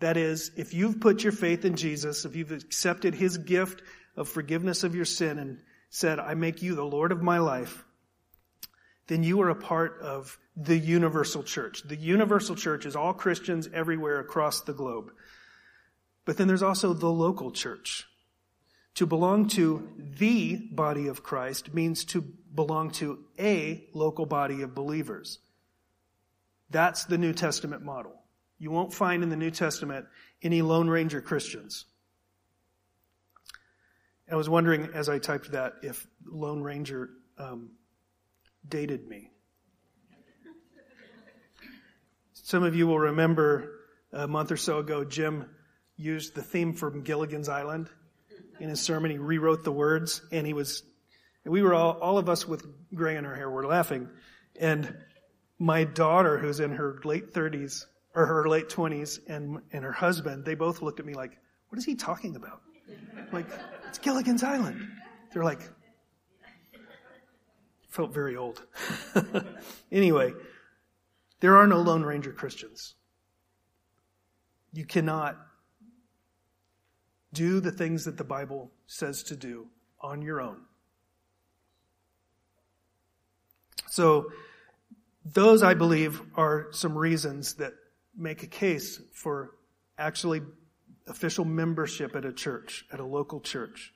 that 0.00 0.16
is, 0.16 0.50
if 0.56 0.72
you've 0.72 1.00
put 1.00 1.22
your 1.22 1.32
faith 1.32 1.64
in 1.64 1.76
Jesus, 1.76 2.24
if 2.24 2.36
you've 2.36 2.52
accepted 2.52 3.14
his 3.14 3.38
gift 3.38 3.82
of 4.16 4.28
forgiveness 4.28 4.84
of 4.84 4.94
your 4.94 5.04
sin 5.04 5.38
and 5.38 5.60
said, 5.90 6.18
I 6.18 6.34
make 6.34 6.62
you 6.62 6.74
the 6.74 6.84
Lord 6.84 7.12
of 7.12 7.22
my 7.22 7.38
life, 7.38 7.84
then 9.08 9.22
you 9.22 9.40
are 9.42 9.50
a 9.50 9.56
part 9.56 10.00
of 10.00 10.38
the 10.56 10.78
universal 10.78 11.42
church. 11.42 11.82
The 11.82 11.96
universal 11.96 12.54
church 12.54 12.86
is 12.86 12.94
all 12.94 13.12
Christians 13.12 13.68
everywhere 13.72 14.20
across 14.20 14.62
the 14.62 14.72
globe. 14.72 15.12
But 16.24 16.36
then 16.36 16.46
there's 16.46 16.62
also 16.62 16.92
the 16.92 17.10
local 17.10 17.50
church. 17.50 18.06
To 18.96 19.06
belong 19.06 19.48
to 19.48 19.88
the 20.18 20.56
body 20.56 21.08
of 21.08 21.22
Christ 21.22 21.74
means 21.74 22.04
to 22.06 22.20
belong 22.20 22.90
to 22.92 23.24
a 23.38 23.84
local 23.94 24.26
body 24.26 24.62
of 24.62 24.74
believers. 24.74 25.38
That's 26.70 27.04
the 27.04 27.18
New 27.18 27.32
Testament 27.32 27.82
model. 27.82 28.19
You 28.60 28.70
won't 28.70 28.92
find 28.92 29.22
in 29.22 29.30
the 29.30 29.36
New 29.36 29.50
Testament 29.50 30.06
any 30.42 30.60
Lone 30.60 30.88
Ranger 30.88 31.22
Christians. 31.22 31.86
I 34.30 34.36
was 34.36 34.48
wondering 34.48 34.90
as 34.94 35.08
I 35.08 35.18
typed 35.18 35.52
that 35.52 35.72
if 35.82 36.06
Lone 36.24 36.62
Ranger 36.62 37.10
um, 37.36 37.70
dated 38.68 39.08
me. 39.08 39.30
Some 42.34 42.62
of 42.62 42.76
you 42.76 42.86
will 42.86 42.98
remember 42.98 43.80
a 44.12 44.28
month 44.28 44.52
or 44.52 44.56
so 44.56 44.78
ago, 44.78 45.04
Jim 45.04 45.48
used 45.96 46.34
the 46.34 46.42
theme 46.42 46.74
from 46.74 47.02
Gilligan's 47.02 47.48
Island 47.48 47.88
in 48.60 48.68
his 48.68 48.80
sermon. 48.80 49.10
He 49.10 49.18
rewrote 49.18 49.64
the 49.64 49.72
words, 49.72 50.20
and 50.30 50.46
he 50.46 50.52
was, 50.52 50.82
and 51.44 51.52
we 51.52 51.62
were 51.62 51.74
all, 51.74 51.92
all 51.92 52.18
of 52.18 52.28
us 52.28 52.46
with 52.46 52.66
gray 52.94 53.16
in 53.16 53.24
our 53.24 53.34
hair 53.34 53.48
were 53.48 53.66
laughing. 53.66 54.08
And 54.58 54.96
my 55.58 55.84
daughter, 55.84 56.38
who's 56.38 56.60
in 56.60 56.72
her 56.72 57.00
late 57.04 57.32
30s, 57.32 57.86
or 58.14 58.26
her 58.26 58.48
late 58.48 58.68
20s 58.68 59.20
and, 59.28 59.60
and 59.72 59.84
her 59.84 59.92
husband, 59.92 60.44
they 60.44 60.54
both 60.54 60.82
looked 60.82 61.00
at 61.00 61.06
me 61.06 61.14
like, 61.14 61.38
what 61.68 61.78
is 61.78 61.84
he 61.84 61.94
talking 61.94 62.36
about? 62.36 62.60
Like, 63.32 63.46
it's 63.88 63.98
Gilligan's 63.98 64.42
Island. 64.42 64.88
They're 65.32 65.44
like, 65.44 65.60
felt 67.88 68.12
very 68.12 68.36
old. 68.36 68.62
anyway, 69.92 70.32
there 71.40 71.56
are 71.56 71.66
no 71.66 71.80
Lone 71.80 72.02
Ranger 72.02 72.32
Christians. 72.32 72.94
You 74.72 74.84
cannot 74.84 75.36
do 77.32 77.60
the 77.60 77.72
things 77.72 78.04
that 78.04 78.16
the 78.16 78.24
Bible 78.24 78.70
says 78.86 79.22
to 79.24 79.36
do 79.36 79.68
on 80.00 80.22
your 80.22 80.40
own. 80.40 80.62
So, 83.88 84.30
those, 85.24 85.62
I 85.62 85.74
believe, 85.74 86.22
are 86.36 86.68
some 86.70 86.96
reasons 86.96 87.54
that 87.54 87.74
make 88.20 88.42
a 88.42 88.46
case 88.46 89.00
for 89.12 89.54
actually 89.98 90.42
official 91.06 91.44
membership 91.44 92.14
at 92.14 92.24
a 92.24 92.32
church, 92.32 92.84
at 92.92 93.00
a 93.00 93.04
local 93.04 93.40
church. 93.40 93.92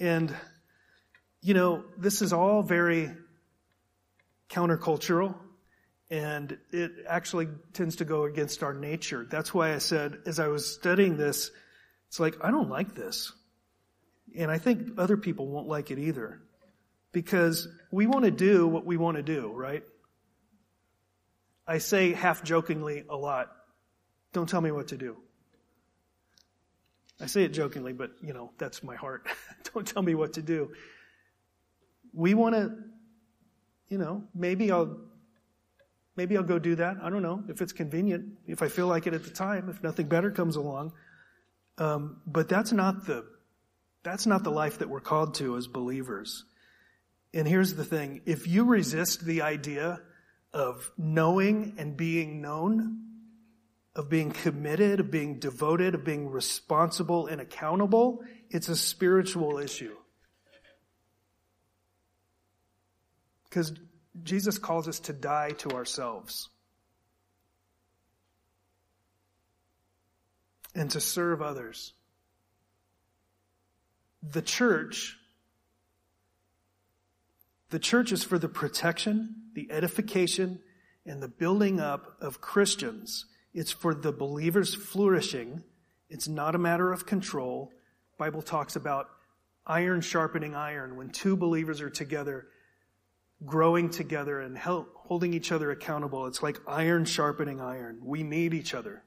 And, 0.00 0.34
you 1.40 1.54
know, 1.54 1.84
this 1.98 2.22
is 2.22 2.32
all 2.32 2.62
very 2.62 3.10
countercultural 4.48 5.34
and 6.10 6.58
it 6.70 6.92
actually 7.08 7.48
tends 7.72 7.96
to 7.96 8.04
go 8.04 8.24
against 8.24 8.62
our 8.62 8.74
nature. 8.74 9.26
That's 9.30 9.54
why 9.54 9.72
I 9.72 9.78
said, 9.78 10.18
as 10.26 10.38
I 10.38 10.48
was 10.48 10.70
studying 10.70 11.16
this, 11.16 11.50
it's 12.08 12.20
like, 12.20 12.36
I 12.44 12.50
don't 12.50 12.68
like 12.68 12.94
this. 12.94 13.32
And 14.36 14.50
I 14.50 14.58
think 14.58 14.98
other 14.98 15.16
people 15.16 15.48
won't 15.48 15.68
like 15.68 15.90
it 15.90 15.98
either. 15.98 16.42
Because 17.12 17.66
we 17.90 18.06
want 18.06 18.26
to 18.26 18.30
do 18.30 18.66
what 18.66 18.84
we 18.84 18.98
want 18.98 19.16
to 19.16 19.22
do, 19.22 19.50
right? 19.54 19.82
I 21.66 21.78
say 21.78 22.12
half 22.12 22.42
jokingly 22.42 23.04
a 23.08 23.16
lot, 23.16 23.50
don't 24.32 24.48
tell 24.48 24.60
me 24.60 24.72
what 24.72 24.88
to 24.88 24.96
do. 24.96 25.16
I 27.20 27.26
say 27.26 27.44
it 27.44 27.50
jokingly, 27.50 27.92
but 27.92 28.10
you 28.20 28.32
know, 28.32 28.50
that's 28.58 28.82
my 28.82 28.96
heart. 28.96 29.26
don't 29.74 29.86
tell 29.86 30.02
me 30.02 30.14
what 30.14 30.34
to 30.34 30.42
do. 30.42 30.72
We 32.12 32.34
want 32.34 32.54
to, 32.54 32.74
you 33.88 33.98
know, 33.98 34.24
maybe 34.34 34.72
I'll, 34.72 34.98
maybe 36.16 36.36
I'll 36.36 36.42
go 36.42 36.58
do 36.58 36.74
that. 36.76 36.96
I 37.00 37.10
don't 37.10 37.22
know 37.22 37.44
if 37.48 37.62
it's 37.62 37.72
convenient, 37.72 38.38
if 38.46 38.60
I 38.60 38.68
feel 38.68 38.88
like 38.88 39.06
it 39.06 39.14
at 39.14 39.24
the 39.24 39.30
time, 39.30 39.68
if 39.68 39.82
nothing 39.82 40.08
better 40.08 40.30
comes 40.30 40.56
along. 40.56 40.92
Um, 41.78 42.20
but 42.26 42.48
that's 42.48 42.72
not 42.72 43.06
the, 43.06 43.24
that's 44.02 44.26
not 44.26 44.42
the 44.42 44.50
life 44.50 44.78
that 44.78 44.88
we're 44.88 45.00
called 45.00 45.36
to 45.36 45.56
as 45.56 45.68
believers. 45.68 46.44
And 47.32 47.46
here's 47.46 47.74
the 47.74 47.84
thing. 47.84 48.22
If 48.26 48.46
you 48.46 48.64
resist 48.64 49.24
the 49.24 49.42
idea 49.42 50.00
of 50.52 50.90
knowing 50.98 51.74
and 51.78 51.96
being 51.96 52.40
known, 52.40 52.98
of 53.94 54.08
being 54.08 54.30
committed, 54.30 55.00
of 55.00 55.10
being 55.10 55.38
devoted, 55.38 55.94
of 55.94 56.04
being 56.04 56.30
responsible 56.30 57.26
and 57.26 57.40
accountable, 57.40 58.22
it's 58.50 58.68
a 58.68 58.76
spiritual 58.76 59.58
issue. 59.58 59.94
Because 63.44 63.72
Jesus 64.22 64.58
calls 64.58 64.88
us 64.88 65.00
to 65.00 65.12
die 65.12 65.50
to 65.58 65.70
ourselves 65.70 66.48
and 70.74 70.90
to 70.90 71.00
serve 71.00 71.42
others. 71.42 71.92
The 74.22 74.42
church 74.42 75.18
the 77.72 77.78
church 77.78 78.12
is 78.12 78.22
for 78.22 78.38
the 78.38 78.50
protection, 78.50 79.34
the 79.54 79.72
edification, 79.72 80.60
and 81.06 81.22
the 81.22 81.28
building 81.28 81.80
up 81.80 82.18
of 82.20 82.40
Christians. 82.40 83.24
It's 83.54 83.72
for 83.72 83.94
the 83.94 84.12
believers 84.12 84.74
flourishing. 84.74 85.62
It's 86.10 86.28
not 86.28 86.54
a 86.54 86.58
matter 86.58 86.92
of 86.92 87.06
control. 87.06 87.72
Bible 88.18 88.42
talks 88.42 88.76
about 88.76 89.08
iron 89.66 90.02
sharpening 90.02 90.54
iron 90.54 90.96
when 90.96 91.08
two 91.10 91.34
believers 91.34 91.80
are 91.80 91.90
together 91.90 92.46
growing 93.46 93.88
together 93.88 94.40
and 94.40 94.56
help, 94.56 94.94
holding 94.94 95.32
each 95.34 95.50
other 95.50 95.70
accountable. 95.70 96.26
It's 96.26 96.42
like 96.42 96.60
iron 96.68 97.06
sharpening 97.06 97.60
iron. 97.60 98.00
We 98.02 98.22
need 98.22 98.52
each 98.52 98.74
other. 98.74 99.02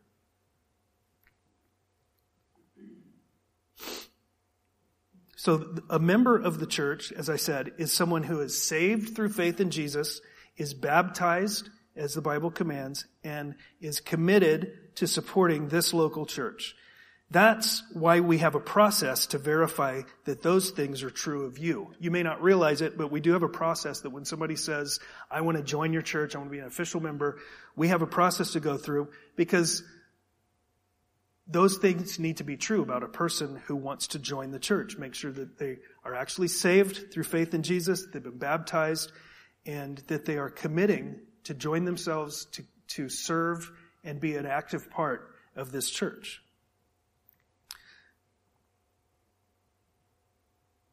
So 5.46 5.76
a 5.92 6.00
member 6.00 6.40
of 6.40 6.60
the 6.60 6.66
church, 6.66 7.12
as 7.12 7.30
I 7.30 7.36
said, 7.36 7.74
is 7.78 7.94
someone 7.94 8.24
who 8.24 8.40
is 8.40 8.60
saved 8.60 9.16
through 9.16 9.30
faith 9.30 9.62
in 9.62 9.70
Jesus, 9.70 10.20
is 10.58 10.74
baptized 10.74 11.70
as 11.96 12.16
the 12.16 12.22
Bible 12.22 12.50
commands, 12.50 13.06
and 13.24 13.54
is 13.80 14.00
committed 14.00 14.96
to 14.96 15.06
supporting 15.06 15.68
this 15.68 15.94
local 15.94 16.26
church. 16.26 16.76
That's 17.30 17.84
why 17.94 18.22
we 18.22 18.40
have 18.40 18.56
a 18.56 18.60
process 18.60 19.28
to 19.28 19.38
verify 19.38 20.02
that 20.24 20.42
those 20.42 20.72
things 20.72 21.04
are 21.04 21.12
true 21.12 21.46
of 21.46 21.60
you. 21.60 21.94
You 22.00 22.10
may 22.10 22.24
not 22.24 22.42
realize 22.42 22.82
it, 22.82 22.98
but 22.98 23.12
we 23.12 23.20
do 23.20 23.34
have 23.34 23.44
a 23.44 23.48
process 23.48 24.00
that 24.00 24.10
when 24.10 24.26
somebody 24.26 24.56
says, 24.56 25.00
I 25.30 25.42
want 25.42 25.58
to 25.58 25.64
join 25.64 25.94
your 25.94 26.02
church, 26.02 26.34
I 26.34 26.40
want 26.40 26.50
to 26.50 26.56
be 26.56 26.60
an 26.60 26.66
official 26.66 27.02
member, 27.02 27.38
we 27.76 27.90
have 27.90 28.02
a 28.02 28.08
process 28.08 28.54
to 28.54 28.60
go 28.60 28.78
through 28.78 29.10
because 29.36 29.84
those 31.48 31.78
things 31.78 32.18
need 32.18 32.38
to 32.38 32.44
be 32.44 32.58
true 32.58 32.82
about 32.82 33.04
a 33.04 33.08
person 33.08 33.62
who 33.66 33.76
wants 33.76 34.08
to 34.08 34.20
join 34.20 34.52
the 34.52 34.60
church. 34.60 34.98
Make 34.98 35.14
sure 35.14 35.32
that 35.32 35.60
they 35.60 35.78
are 36.04 36.16
actually 36.16 36.48
saved 36.48 37.12
through 37.12 37.24
faith 37.24 37.54
in 37.54 37.62
Jesus, 37.62 38.08
they've 38.12 38.24
been 38.24 38.38
baptized, 38.38 39.12
and 39.66 39.98
that 40.08 40.26
they 40.26 40.38
are 40.38 40.50
committing 40.50 41.20
to 41.44 41.54
join 41.54 41.86
themselves 41.86 42.46
to, 42.46 42.64
to 42.88 43.10
serve 43.10 43.72
and 44.04 44.20
be 44.20 44.36
an 44.36 44.46
active 44.46 44.90
part 44.90 45.36
of 45.56 45.72
this 45.72 45.90
church. 45.90 46.42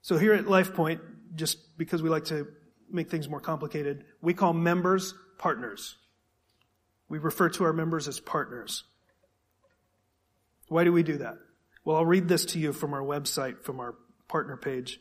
So 0.03 0.19
here 0.19 0.35
at 0.35 0.45
LifePoint, 0.45 1.01
just 1.35 1.79
because 1.79 2.03
we 2.03 2.11
like 2.11 2.27
to 2.27 2.49
make 2.91 3.09
things 3.09 3.29
more 3.29 3.41
complicated, 3.41 4.05
we 4.21 4.35
call 4.35 4.53
members 4.53 5.15
partners. 5.39 5.97
We 7.09 7.19
refer 7.19 7.49
to 7.51 7.65
our 7.65 7.73
members 7.73 8.09
as 8.09 8.21
partners. 8.21 8.85
Why 10.73 10.85
do 10.85 10.93
we 10.93 11.03
do 11.03 11.19
that? 11.19 11.37
Well, 11.85 11.99
I'll 11.99 12.07
read 12.07 12.29
this 12.29 12.47
to 12.47 12.59
you 12.59 12.73
from 12.73 12.95
our 12.95 13.03
website, 13.03 13.63
from 13.63 13.79
our 13.79 13.95
partner 14.27 14.57
page. 14.57 14.99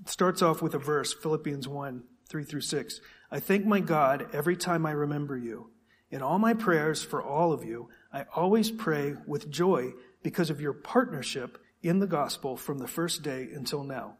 It 0.00 0.08
starts 0.08 0.42
off 0.42 0.60
with 0.60 0.74
a 0.74 0.78
verse, 0.78 1.14
Philippians 1.14 1.68
1, 1.68 2.02
3 2.28 2.44
through 2.44 2.62
6. 2.62 3.00
I 3.30 3.38
thank 3.38 3.64
my 3.64 3.78
God 3.78 4.26
every 4.32 4.56
time 4.56 4.86
I 4.86 4.90
remember 4.90 5.38
you. 5.38 5.70
In 6.10 6.20
all 6.20 6.40
my 6.40 6.52
prayers 6.52 7.00
for 7.00 7.22
all 7.22 7.52
of 7.52 7.64
you, 7.64 7.90
I 8.12 8.26
always 8.34 8.72
pray 8.72 9.14
with 9.24 9.52
joy 9.52 9.92
because 10.24 10.50
of 10.50 10.60
your 10.60 10.72
partnership 10.72 11.58
in 11.80 12.00
the 12.00 12.06
gospel 12.08 12.56
from 12.56 12.78
the 12.78 12.88
first 12.88 13.22
day 13.22 13.48
until 13.54 13.84
now. 13.84 14.16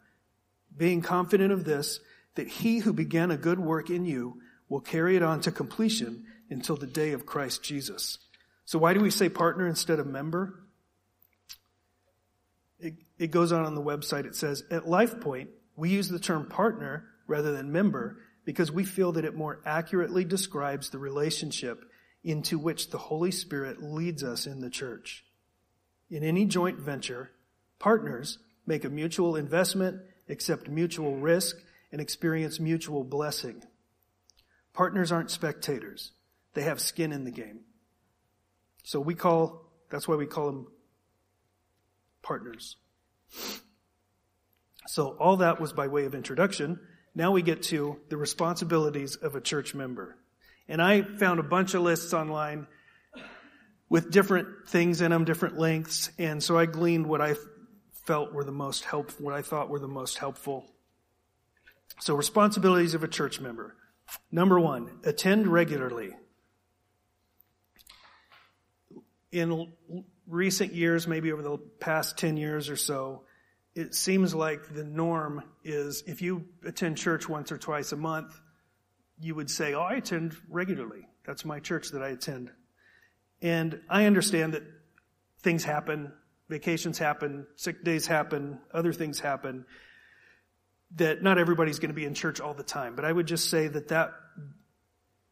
Being 0.76 1.02
confident 1.02 1.52
of 1.52 1.64
this, 1.64 1.98
that 2.36 2.46
he 2.46 2.78
who 2.78 2.92
began 2.92 3.32
a 3.32 3.36
good 3.36 3.58
work 3.58 3.90
in 3.90 4.04
you 4.04 4.40
will 4.68 4.80
carry 4.80 5.16
it 5.16 5.24
on 5.24 5.40
to 5.40 5.50
completion 5.50 6.24
until 6.50 6.76
the 6.76 6.86
day 6.86 7.10
of 7.10 7.26
Christ 7.26 7.64
Jesus. 7.64 8.18
So 8.64 8.78
why 8.78 8.94
do 8.94 9.00
we 9.00 9.10
say 9.10 9.28
partner 9.28 9.66
instead 9.66 9.98
of 9.98 10.06
member? 10.06 10.60
It, 12.78 12.94
it 13.18 13.30
goes 13.30 13.52
on 13.52 13.64
on 13.64 13.74
the 13.74 13.82
website. 13.82 14.24
It 14.24 14.34
says, 14.34 14.64
at 14.70 14.84
LifePoint, 14.84 15.48
we 15.76 15.90
use 15.90 16.08
the 16.08 16.18
term 16.18 16.46
partner 16.46 17.04
rather 17.26 17.52
than 17.52 17.72
member 17.72 18.18
because 18.44 18.70
we 18.70 18.84
feel 18.84 19.12
that 19.12 19.24
it 19.24 19.34
more 19.34 19.60
accurately 19.64 20.24
describes 20.24 20.90
the 20.90 20.98
relationship 20.98 21.84
into 22.22 22.58
which 22.58 22.90
the 22.90 22.98
Holy 22.98 23.30
Spirit 23.30 23.82
leads 23.82 24.22
us 24.22 24.46
in 24.46 24.60
the 24.60 24.70
church. 24.70 25.24
In 26.10 26.22
any 26.22 26.44
joint 26.44 26.78
venture, 26.78 27.30
partners 27.78 28.38
make 28.66 28.84
a 28.84 28.90
mutual 28.90 29.36
investment, 29.36 30.00
accept 30.28 30.68
mutual 30.68 31.16
risk, 31.16 31.56
and 31.92 32.00
experience 32.00 32.58
mutual 32.58 33.04
blessing. 33.04 33.62
Partners 34.72 35.12
aren't 35.12 35.30
spectators. 35.30 36.12
They 36.54 36.62
have 36.62 36.80
skin 36.80 37.12
in 37.12 37.24
the 37.24 37.30
game. 37.30 37.60
So 38.84 39.00
we 39.00 39.14
call, 39.14 39.66
that's 39.90 40.06
why 40.06 40.14
we 40.14 40.26
call 40.26 40.46
them 40.46 40.66
partners. 42.22 42.76
So 44.86 45.16
all 45.18 45.38
that 45.38 45.60
was 45.60 45.72
by 45.72 45.88
way 45.88 46.04
of 46.04 46.14
introduction. 46.14 46.78
Now 47.14 47.32
we 47.32 47.42
get 47.42 47.62
to 47.64 47.98
the 48.10 48.16
responsibilities 48.16 49.16
of 49.16 49.34
a 49.34 49.40
church 49.40 49.74
member. 49.74 50.16
And 50.68 50.80
I 50.80 51.02
found 51.02 51.40
a 51.40 51.44
bunch 51.44 51.74
of 51.74 51.82
lists 51.82 52.12
online 52.12 52.66
with 53.88 54.10
different 54.10 54.68
things 54.68 55.00
in 55.00 55.10
them, 55.10 55.24
different 55.24 55.58
lengths, 55.58 56.10
and 56.18 56.42
so 56.42 56.58
I 56.58 56.66
gleaned 56.66 57.06
what 57.06 57.20
I 57.20 57.34
felt 58.06 58.32
were 58.32 58.44
the 58.44 58.52
most 58.52 58.84
helpful, 58.84 59.24
what 59.24 59.34
I 59.34 59.42
thought 59.42 59.68
were 59.68 59.78
the 59.78 59.88
most 59.88 60.18
helpful. 60.18 60.66
So 62.00 62.14
responsibilities 62.14 62.94
of 62.94 63.04
a 63.04 63.08
church 63.08 63.40
member. 63.40 63.76
Number 64.30 64.58
one, 64.60 64.98
attend 65.04 65.46
regularly. 65.46 66.10
In 69.34 69.66
recent 70.28 70.72
years, 70.72 71.08
maybe 71.08 71.32
over 71.32 71.42
the 71.42 71.58
past 71.80 72.16
10 72.18 72.36
years 72.36 72.70
or 72.70 72.76
so, 72.76 73.24
it 73.74 73.92
seems 73.92 74.32
like 74.32 74.72
the 74.72 74.84
norm 74.84 75.42
is 75.64 76.04
if 76.06 76.22
you 76.22 76.44
attend 76.64 76.98
church 76.98 77.28
once 77.28 77.50
or 77.50 77.58
twice 77.58 77.90
a 77.90 77.96
month, 77.96 78.40
you 79.18 79.34
would 79.34 79.50
say, 79.50 79.74
Oh, 79.74 79.80
I 79.80 79.94
attend 79.94 80.36
regularly. 80.48 81.08
That's 81.26 81.44
my 81.44 81.58
church 81.58 81.90
that 81.90 82.02
I 82.02 82.10
attend. 82.10 82.52
And 83.42 83.80
I 83.90 84.06
understand 84.06 84.54
that 84.54 84.62
things 85.40 85.64
happen, 85.64 86.12
vacations 86.48 86.98
happen, 86.98 87.48
sick 87.56 87.82
days 87.82 88.06
happen, 88.06 88.60
other 88.72 88.92
things 88.92 89.18
happen, 89.18 89.66
that 90.94 91.24
not 91.24 91.38
everybody's 91.38 91.80
going 91.80 91.90
to 91.90 91.94
be 91.94 92.04
in 92.04 92.14
church 92.14 92.40
all 92.40 92.54
the 92.54 92.62
time. 92.62 92.94
But 92.94 93.04
I 93.04 93.12
would 93.12 93.26
just 93.26 93.50
say 93.50 93.66
that 93.66 93.88
that 93.88 94.12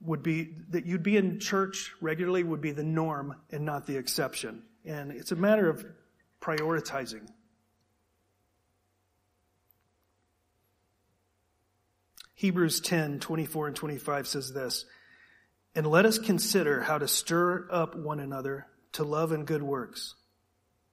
would 0.04 0.22
be, 0.22 0.54
that 0.70 0.86
you'd 0.86 1.02
be 1.02 1.16
in 1.16 1.38
church 1.38 1.92
regularly 2.00 2.42
would 2.42 2.60
be 2.60 2.72
the 2.72 2.84
norm 2.84 3.36
and 3.50 3.64
not 3.64 3.86
the 3.86 3.96
exception. 3.96 4.62
And 4.84 5.12
it's 5.12 5.32
a 5.32 5.36
matter 5.36 5.68
of 5.68 5.84
prioritizing. 6.40 7.28
Hebrews 12.34 12.80
10, 12.80 13.20
24 13.20 13.68
and 13.68 13.76
25 13.76 14.26
says 14.26 14.52
this, 14.52 14.84
And 15.76 15.86
let 15.86 16.04
us 16.04 16.18
consider 16.18 16.80
how 16.80 16.98
to 16.98 17.06
stir 17.06 17.68
up 17.70 17.94
one 17.94 18.18
another 18.18 18.66
to 18.94 19.04
love 19.04 19.30
and 19.30 19.46
good 19.46 19.62
works, 19.62 20.14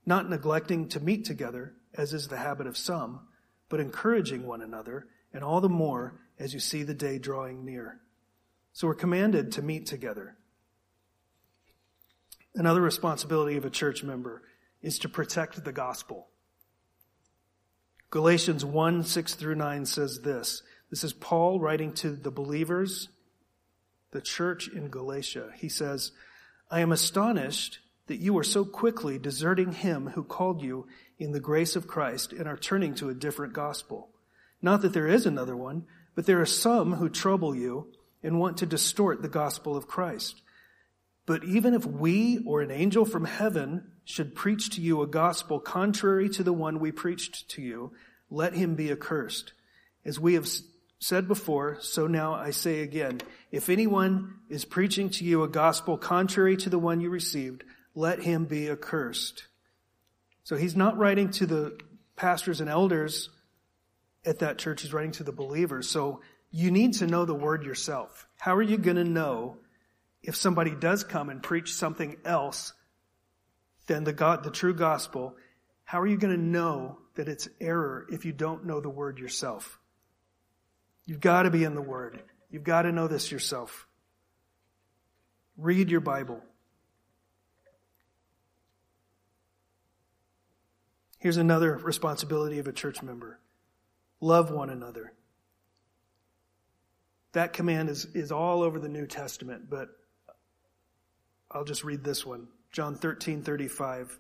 not 0.05 0.29
neglecting 0.29 0.89
to 0.89 0.99
meet 0.99 1.25
together, 1.25 1.73
as 1.95 2.13
is 2.13 2.27
the 2.27 2.38
habit 2.38 2.67
of 2.67 2.77
some, 2.77 3.21
but 3.67 3.79
encouraging 3.79 4.45
one 4.45 4.62
another, 4.62 5.07
and 5.34 5.43
all 5.43 5.60
the 5.60 5.69
more 5.69 6.19
as 6.38 6.53
you 6.53 6.60
see 6.60 6.84
the 6.84 6.93
day 6.93 7.17
drawing 7.17 7.65
near. 7.65 7.99
So 8.79 8.87
we're 8.87 8.95
commanded 8.95 9.51
to 9.51 9.61
meet 9.61 9.87
together. 9.87 10.37
Another 12.55 12.79
responsibility 12.79 13.57
of 13.57 13.65
a 13.65 13.69
church 13.69 14.05
member 14.05 14.41
is 14.81 14.99
to 14.99 15.09
protect 15.09 15.65
the 15.65 15.73
gospel. 15.73 16.29
Galatians 18.09 18.63
1, 18.63 19.03
6 19.03 19.33
through 19.35 19.55
9 19.55 19.85
says 19.85 20.21
this, 20.21 20.63
this 20.89 21.03
is 21.03 21.11
Paul 21.11 21.59
writing 21.59 21.91
to 21.95 22.11
the 22.11 22.31
believers, 22.31 23.09
the 24.11 24.21
church 24.21 24.69
in 24.69 24.87
Galatia. 24.87 25.49
He 25.57 25.67
says, 25.67 26.13
I 26.71 26.79
am 26.79 26.93
astonished 26.93 27.79
that 28.07 28.21
you 28.21 28.37
are 28.37 28.45
so 28.45 28.63
quickly 28.63 29.19
deserting 29.19 29.73
him 29.73 30.11
who 30.11 30.23
called 30.23 30.61
you 30.61 30.87
in 31.17 31.33
the 31.33 31.41
grace 31.41 31.75
of 31.75 31.85
Christ 31.85 32.31
and 32.31 32.47
are 32.47 32.55
turning 32.55 32.95
to 32.95 33.09
a 33.09 33.13
different 33.13 33.51
gospel. 33.51 34.07
Not 34.61 34.83
that 34.83 34.93
there 34.93 35.07
is 35.07 35.25
another 35.25 35.57
one, 35.57 35.85
but 36.15 36.25
there 36.25 36.39
are 36.39 36.45
some 36.45 36.93
who 36.93 37.09
trouble 37.09 37.53
you 37.53 37.91
and 38.23 38.39
want 38.39 38.58
to 38.58 38.65
distort 38.65 39.21
the 39.21 39.29
gospel 39.29 39.75
of 39.75 39.88
Christ. 39.88 40.41
But 41.25 41.43
even 41.43 41.73
if 41.73 41.86
we 41.86 42.43
or 42.45 42.62
an 42.62 42.71
angel 42.71 43.05
from 43.05 43.25
heaven 43.25 43.91
should 44.03 44.34
preach 44.34 44.71
to 44.71 44.82
you 44.82 45.01
a 45.01 45.08
gospel 45.08 45.60
contrary 45.60 46.27
to 46.29 46.43
the 46.43 46.53
one 46.53 46.79
we 46.79 46.91
preached 46.91 47.49
to 47.49 47.62
you, 47.62 47.91
let 48.29 48.53
him 48.53 48.75
be 48.75 48.91
accursed. 48.91 49.53
As 50.03 50.19
we 50.19 50.34
have 50.34 50.47
said 50.99 51.27
before, 51.27 51.77
so 51.82 52.08
now 52.08 52.34
I 52.34 52.49
say 52.49 52.82
again, 52.82 53.21
if 53.51 53.69
anyone 53.69 54.39
is 54.49 54.65
preaching 54.65 55.10
to 55.12 55.23
you 55.23 55.43
a 55.43 55.47
gospel 55.47 55.97
contrary 55.97 56.58
to 56.58 56.69
the 56.69 56.79
one 56.79 56.99
you 56.99 57.10
received, 57.10 57.63
let 57.93 58.23
him 58.23 58.45
be 58.45 58.69
accursed. 58.69 59.45
So 60.43 60.55
he's 60.55 60.75
not 60.75 60.97
writing 60.97 61.29
to 61.34 61.45
the 61.45 61.79
pastors 62.15 62.60
and 62.60 62.69
elders 62.69 63.29
at 64.25 64.39
that 64.39 64.58
church, 64.58 64.82
he's 64.82 64.93
writing 64.93 65.12
to 65.13 65.23
the 65.23 65.32
believers. 65.32 65.88
So 65.88 66.21
you 66.51 66.71
need 66.71 66.93
to 66.95 67.07
know 67.07 67.25
the 67.25 67.35
word 67.35 67.63
yourself. 67.63 68.27
How 68.38 68.55
are 68.55 68.62
you 68.62 68.77
going 68.77 68.97
to 68.97 69.03
know 69.03 69.57
if 70.23 70.35
somebody 70.35 70.71
does 70.71 71.03
come 71.03 71.29
and 71.29 71.41
preach 71.41 71.73
something 71.73 72.17
else 72.25 72.73
than 73.88 74.03
the 74.03 74.13
God, 74.13 74.43
the 74.43 74.51
true 74.51 74.73
gospel? 74.73 75.35
How 75.83 76.01
are 76.01 76.07
you 76.07 76.17
going 76.17 76.35
to 76.35 76.41
know 76.41 76.97
that 77.15 77.27
it's 77.27 77.47
error 77.59 78.05
if 78.09 78.25
you 78.25 78.31
don't 78.31 78.65
know 78.65 78.81
the 78.81 78.89
word 78.89 79.19
yourself? 79.19 79.79
You've 81.09 81.19
got 81.19 81.43
to 81.43 81.49
be 81.49 81.63
in 81.63 81.73
the 81.73 81.81
Word. 81.81 82.21
You've 82.51 82.63
got 82.63 82.83
to 82.83 82.91
know 82.91 83.07
this 83.07 83.31
yourself. 83.31 83.88
Read 85.57 85.89
your 85.89 86.01
Bible. 86.01 86.39
Here's 91.17 91.38
another 91.38 91.77
responsibility 91.77 92.59
of 92.59 92.67
a 92.67 92.71
church 92.71 93.01
member 93.01 93.39
love 94.21 94.51
one 94.51 94.69
another. 94.69 95.13
That 97.33 97.53
command 97.53 97.89
is, 97.89 98.05
is 98.13 98.31
all 98.31 98.63
over 98.63 98.79
the 98.79 98.89
New 98.89 99.05
Testament, 99.05 99.69
but 99.69 99.89
I'll 101.51 101.65
just 101.65 101.83
read 101.83 102.03
this 102.03 102.25
one. 102.25 102.47
John 102.71 102.95
13, 102.95 103.43
35. 103.43 104.17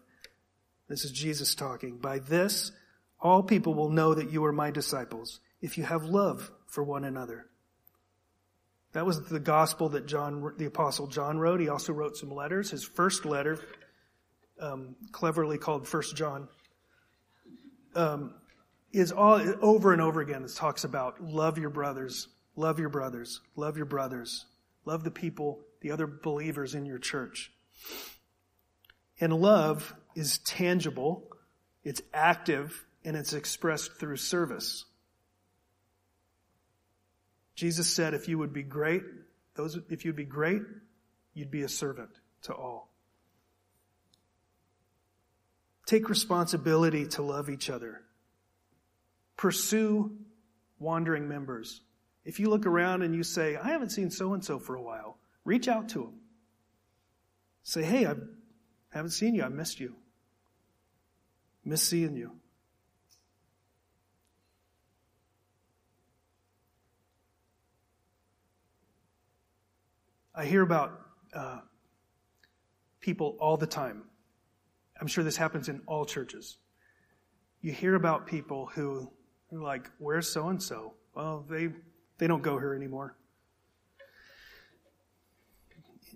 This 0.87 1.05
is 1.05 1.11
Jesus 1.11 1.55
talking. 1.55 1.97
By 1.97 2.19
this, 2.19 2.71
all 3.19 3.43
people 3.43 3.73
will 3.73 3.89
know 3.89 4.13
that 4.13 4.31
you 4.31 4.45
are 4.45 4.51
my 4.51 4.71
disciples 4.71 5.39
if 5.61 5.77
you 5.77 5.83
have 5.83 6.05
love 6.05 6.51
for 6.67 6.83
one 6.83 7.03
another. 7.03 7.45
That 8.93 9.05
was 9.05 9.27
the 9.27 9.39
gospel 9.39 9.89
that 9.89 10.07
John, 10.07 10.53
the 10.57 10.65
apostle 10.65 11.05
John 11.07 11.37
wrote. 11.37 11.59
He 11.59 11.69
also 11.69 11.93
wrote 11.93 12.17
some 12.17 12.31
letters. 12.31 12.71
His 12.71 12.83
first 12.83 13.23
letter, 13.23 13.59
um, 14.59 14.95
cleverly 15.11 15.59
called 15.59 15.87
First 15.87 16.15
John, 16.15 16.47
um, 17.95 18.33
is 18.91 19.11
all 19.11 19.41
over 19.61 19.93
and 19.93 20.01
over 20.01 20.21
again. 20.21 20.43
It 20.43 20.55
talks 20.55 20.85
about 20.85 21.21
love 21.21 21.59
your 21.59 21.69
brothers, 21.69 22.27
love 22.59 22.77
your 22.77 22.89
brothers, 22.89 23.39
love 23.55 23.77
your 23.77 23.85
brothers, 23.85 24.45
love 24.85 25.03
the 25.03 25.11
people, 25.11 25.61
the 25.81 25.91
other 25.91 26.05
believers 26.05 26.75
in 26.75 26.85
your 26.85 26.99
church. 26.99 27.51
And 29.19 29.33
love 29.33 29.95
is 30.13 30.39
tangible, 30.39 31.23
it's 31.83 32.01
active, 32.13 32.85
and 33.05 33.15
it's 33.15 33.33
expressed 33.33 33.93
through 33.93 34.17
service. 34.17 34.83
Jesus 37.55 37.87
said, 37.87 38.13
if 38.13 38.27
you 38.27 38.37
would 38.37 38.53
be 38.53 38.63
great, 38.63 39.03
those, 39.55 39.77
if 39.89 40.03
you'd 40.03 40.15
be 40.15 40.25
great, 40.25 40.61
you'd 41.33 41.51
be 41.51 41.63
a 41.63 41.69
servant 41.69 42.09
to 42.43 42.53
all. 42.53 42.89
Take 45.85 46.09
responsibility 46.09 47.07
to 47.07 47.21
love 47.21 47.49
each 47.49 47.69
other. 47.69 48.01
Pursue 49.37 50.11
wandering 50.77 51.27
members. 51.27 51.81
If 52.29 52.39
you 52.39 52.49
look 52.49 52.65
around 52.65 53.01
and 53.01 53.13
you 53.15 53.23
say, 53.23 53.57
I 53.57 53.69
haven't 53.69 53.89
seen 53.89 54.09
so 54.09 54.33
and 54.33 54.43
so 54.43 54.59
for 54.59 54.75
a 54.75 54.81
while, 54.81 55.19
Reach 55.49 55.67
out 55.67 55.89
to 55.89 55.99
them. 55.99 56.13
Say, 57.63 57.83
hey, 57.83 58.05
I 58.05 58.13
haven't 58.89 59.11
seen 59.11 59.33
you. 59.33 59.43
I 59.43 59.49
missed 59.49 59.79
you. 59.79 59.95
Miss 61.65 61.81
seeing 61.81 62.15
you. 62.15 62.33
I 70.35 70.45
hear 70.45 70.61
about 70.61 71.01
uh, 71.33 71.61
people 73.01 73.37
all 73.39 73.57
the 73.57 73.65
time. 73.65 74.03
I'm 75.01 75.07
sure 75.07 75.23
this 75.23 75.35
happens 75.35 75.67
in 75.67 75.81
all 75.87 76.05
churches. 76.05 76.57
You 77.61 77.71
hear 77.71 77.95
about 77.95 78.27
people 78.27 78.67
who 78.67 79.11
are 79.51 79.59
like, 79.59 79.89
"Where's 79.97 80.29
so 80.29 80.47
and 80.49 80.61
so?" 80.61 80.93
Well, 81.15 81.43
they 81.49 81.69
they 82.19 82.27
don't 82.27 82.43
go 82.43 82.59
here 82.59 82.73
anymore 82.73 83.15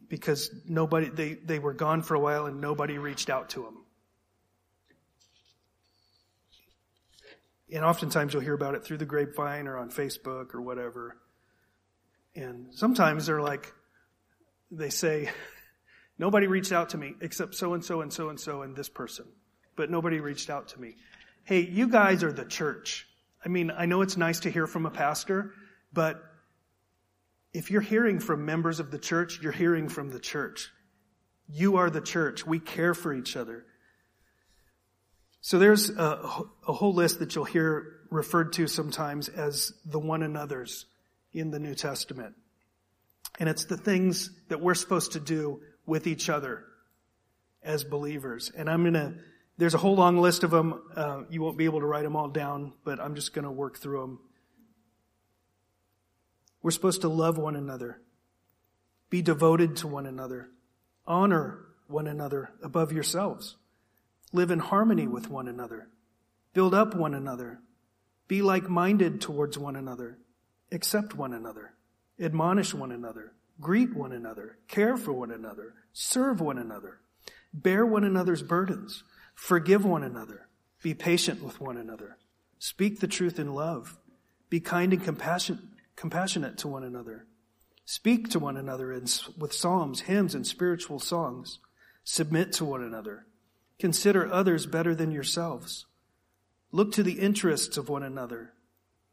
because 0.10 0.52
nobody 0.68 1.10
they 1.10 1.34
they 1.34 1.58
were 1.58 1.74
gone 1.74 2.04
for 2.04 2.13
a 2.13 2.20
while 2.20 2.46
and 2.46 2.62
nobody 2.62 3.00
reached 3.00 3.32
out 3.32 3.50
to 3.50 3.63
them. 3.63 3.80
And 7.74 7.84
oftentimes 7.84 8.32
you'll 8.32 8.44
hear 8.44 8.54
about 8.54 8.76
it 8.76 8.84
through 8.84 8.98
the 8.98 9.06
grapevine 9.06 9.68
or 9.68 9.78
on 9.78 9.89
Facebook 9.89 10.54
or 10.54 10.62
whatever. 10.62 11.18
And 12.36 12.68
sometimes 12.76 13.26
they're 13.26 13.42
like, 13.42 13.74
they 14.70 14.92
say, 14.92 15.32
nobody 16.20 16.46
reached 16.46 16.72
out 16.72 16.89
to 16.89 17.00
me 17.00 17.16
except 17.20 17.56
so 17.56 17.74
and 17.74 17.84
so 17.84 18.02
and 18.02 18.13
so 18.13 18.30
and 18.30 18.39
so 18.39 18.62
and 18.62 18.76
this 18.76 18.89
person. 18.89 19.26
But 19.76 19.89
nobody 19.89 20.20
reached 20.20 20.52
out 20.52 20.68
to 20.70 20.80
me. 20.80 20.98
Hey, 21.44 21.62
you 21.62 21.88
guys 21.88 22.24
are 22.24 22.32
the 22.32 22.46
church. 22.46 23.08
I 23.44 23.50
mean, 23.50 23.72
I 23.72 23.88
know 23.88 24.02
it's 24.02 24.18
nice 24.18 24.42
to 24.42 24.52
hear 24.52 24.68
from 24.68 24.86
a 24.86 24.92
pastor, 24.92 25.54
but 25.93 26.23
if 27.53 27.69
you're 27.69 27.82
hearing 27.82 28.19
from 28.19 28.45
members 28.45 28.79
of 28.79 28.89
the 28.91 28.97
church, 28.97 29.39
you're 29.41 29.51
hearing 29.51 29.88
from 29.88 30.10
the 30.10 30.19
church. 30.19 30.71
You 31.47 31.77
are 31.77 31.89
the 31.89 32.01
church. 32.01 32.45
We 32.45 32.60
care 32.60 32.93
for 32.93 33.13
each 33.13 33.36
other. 33.38 33.65
So 35.41 35.60
there's 35.60 35.89
a, 35.89 36.45
a, 36.67 36.73
whole 36.73 36.93
list 36.93 37.19
that 37.19 37.36
you'll 37.36 37.43
hear 37.43 37.99
referred 38.10 38.53
to 38.53 38.67
sometimes 38.67 39.27
as 39.27 39.73
the 39.86 39.99
one 39.99 40.23
another's 40.23 40.86
in 41.34 41.51
the 41.51 41.60
New 41.60 41.75
Testament. 41.75 42.36
And 43.39 43.49
it's 43.49 43.65
the 43.65 43.77
things 43.77 44.32
that 44.47 44.62
we're 44.62 44.73
supposed 44.73 45.13
to 45.13 45.19
do 45.19 45.62
with 45.86 46.08
each 46.08 46.29
other 46.29 46.63
as 47.62 47.84
believers. 47.84 48.51
And 48.56 48.69
I'm 48.69 48.84
going 48.84 48.93
to, 48.93 49.15
there's 49.58 49.73
a 49.73 49.79
whole 49.79 49.95
long 49.95 50.17
list 50.17 50.43
of 50.43 50.51
them. 50.51 50.82
Uh, 50.95 51.23
you 51.29 51.41
won't 51.41 51.58
be 51.58 51.65
able 51.65 51.82
to 51.82 51.86
write 51.86 52.03
them 52.03 52.15
all 52.15 52.29
down, 52.29 52.73
but 52.86 52.99
I'm 53.01 53.15
just 53.15 53.34
going 53.34 53.45
to 53.45 53.51
work 53.51 53.77
through 53.77 53.99
them. 53.99 54.19
We're 56.63 56.71
supposed 56.71 57.02
to 57.02 57.10
love 57.10 57.38
one 57.38 57.56
another, 57.56 58.02
be 59.12 59.21
devoted 59.21 59.76
to 59.78 59.88
one 59.88 60.08
another, 60.08 60.49
honor 61.06 61.60
one 61.88 62.08
another 62.08 62.49
above 62.63 62.91
yourselves, 62.91 63.58
live 64.32 64.49
in 64.49 64.58
harmony 64.58 65.06
with 65.06 65.30
one 65.30 65.47
another, 65.47 65.89
build 66.54 66.73
up 66.73 66.95
one 66.95 67.13
another, 67.13 67.60
be 68.28 68.41
like 68.41 68.67
minded 68.67 69.21
towards 69.21 69.60
one 69.60 69.76
another, 69.76 70.17
accept 70.71 71.13
one 71.13 71.34
another 71.34 71.73
admonish 72.19 72.73
one 72.73 72.91
another, 72.91 73.34
greet 73.60 73.95
one 73.95 74.12
another, 74.12 74.58
care 74.67 74.97
for 74.97 75.13
one 75.13 75.32
another, 75.32 75.73
serve 75.93 76.39
one 76.39 76.58
another, 76.58 76.99
bear 77.54 77.86
one 77.86 78.04
another's 78.04 78.43
burdens, 78.43 79.04
forgive 79.34 79.86
one 79.86 80.04
another, 80.04 80.47
be 80.82 80.93
patient 80.93 81.41
with 81.43 81.60
one 81.60 81.78
another, 81.78 82.17
speak 82.60 82.99
the 82.99 83.08
truth 83.08 83.39
in 83.39 83.54
love, 83.54 83.97
be 84.49 84.60
kind 84.60 84.93
and 84.93 85.04
compassion, 85.04 85.69
compassionate 85.95 86.58
to 86.60 86.67
one 86.67 86.84
another, 86.84 87.25
speak 87.86 88.29
to 88.29 88.39
one 88.39 88.58
another 88.58 88.91
in, 88.91 89.06
with 89.38 89.53
psalms, 89.53 90.01
hymns, 90.01 90.36
and 90.36 90.45
spiritual 90.45 90.99
songs, 90.99 91.60
submit 92.03 92.53
to 92.53 92.65
one 92.65 92.84
another, 92.84 93.25
consider 93.79 94.32
others 94.32 94.65
better 94.65 94.95
than 94.95 95.12
yourselves, 95.12 95.86
look 96.71 96.91
to 96.91 97.03
the 97.03 97.19
interests 97.19 97.77
of 97.77 97.89
one 97.89 98.03
another, 98.03 98.53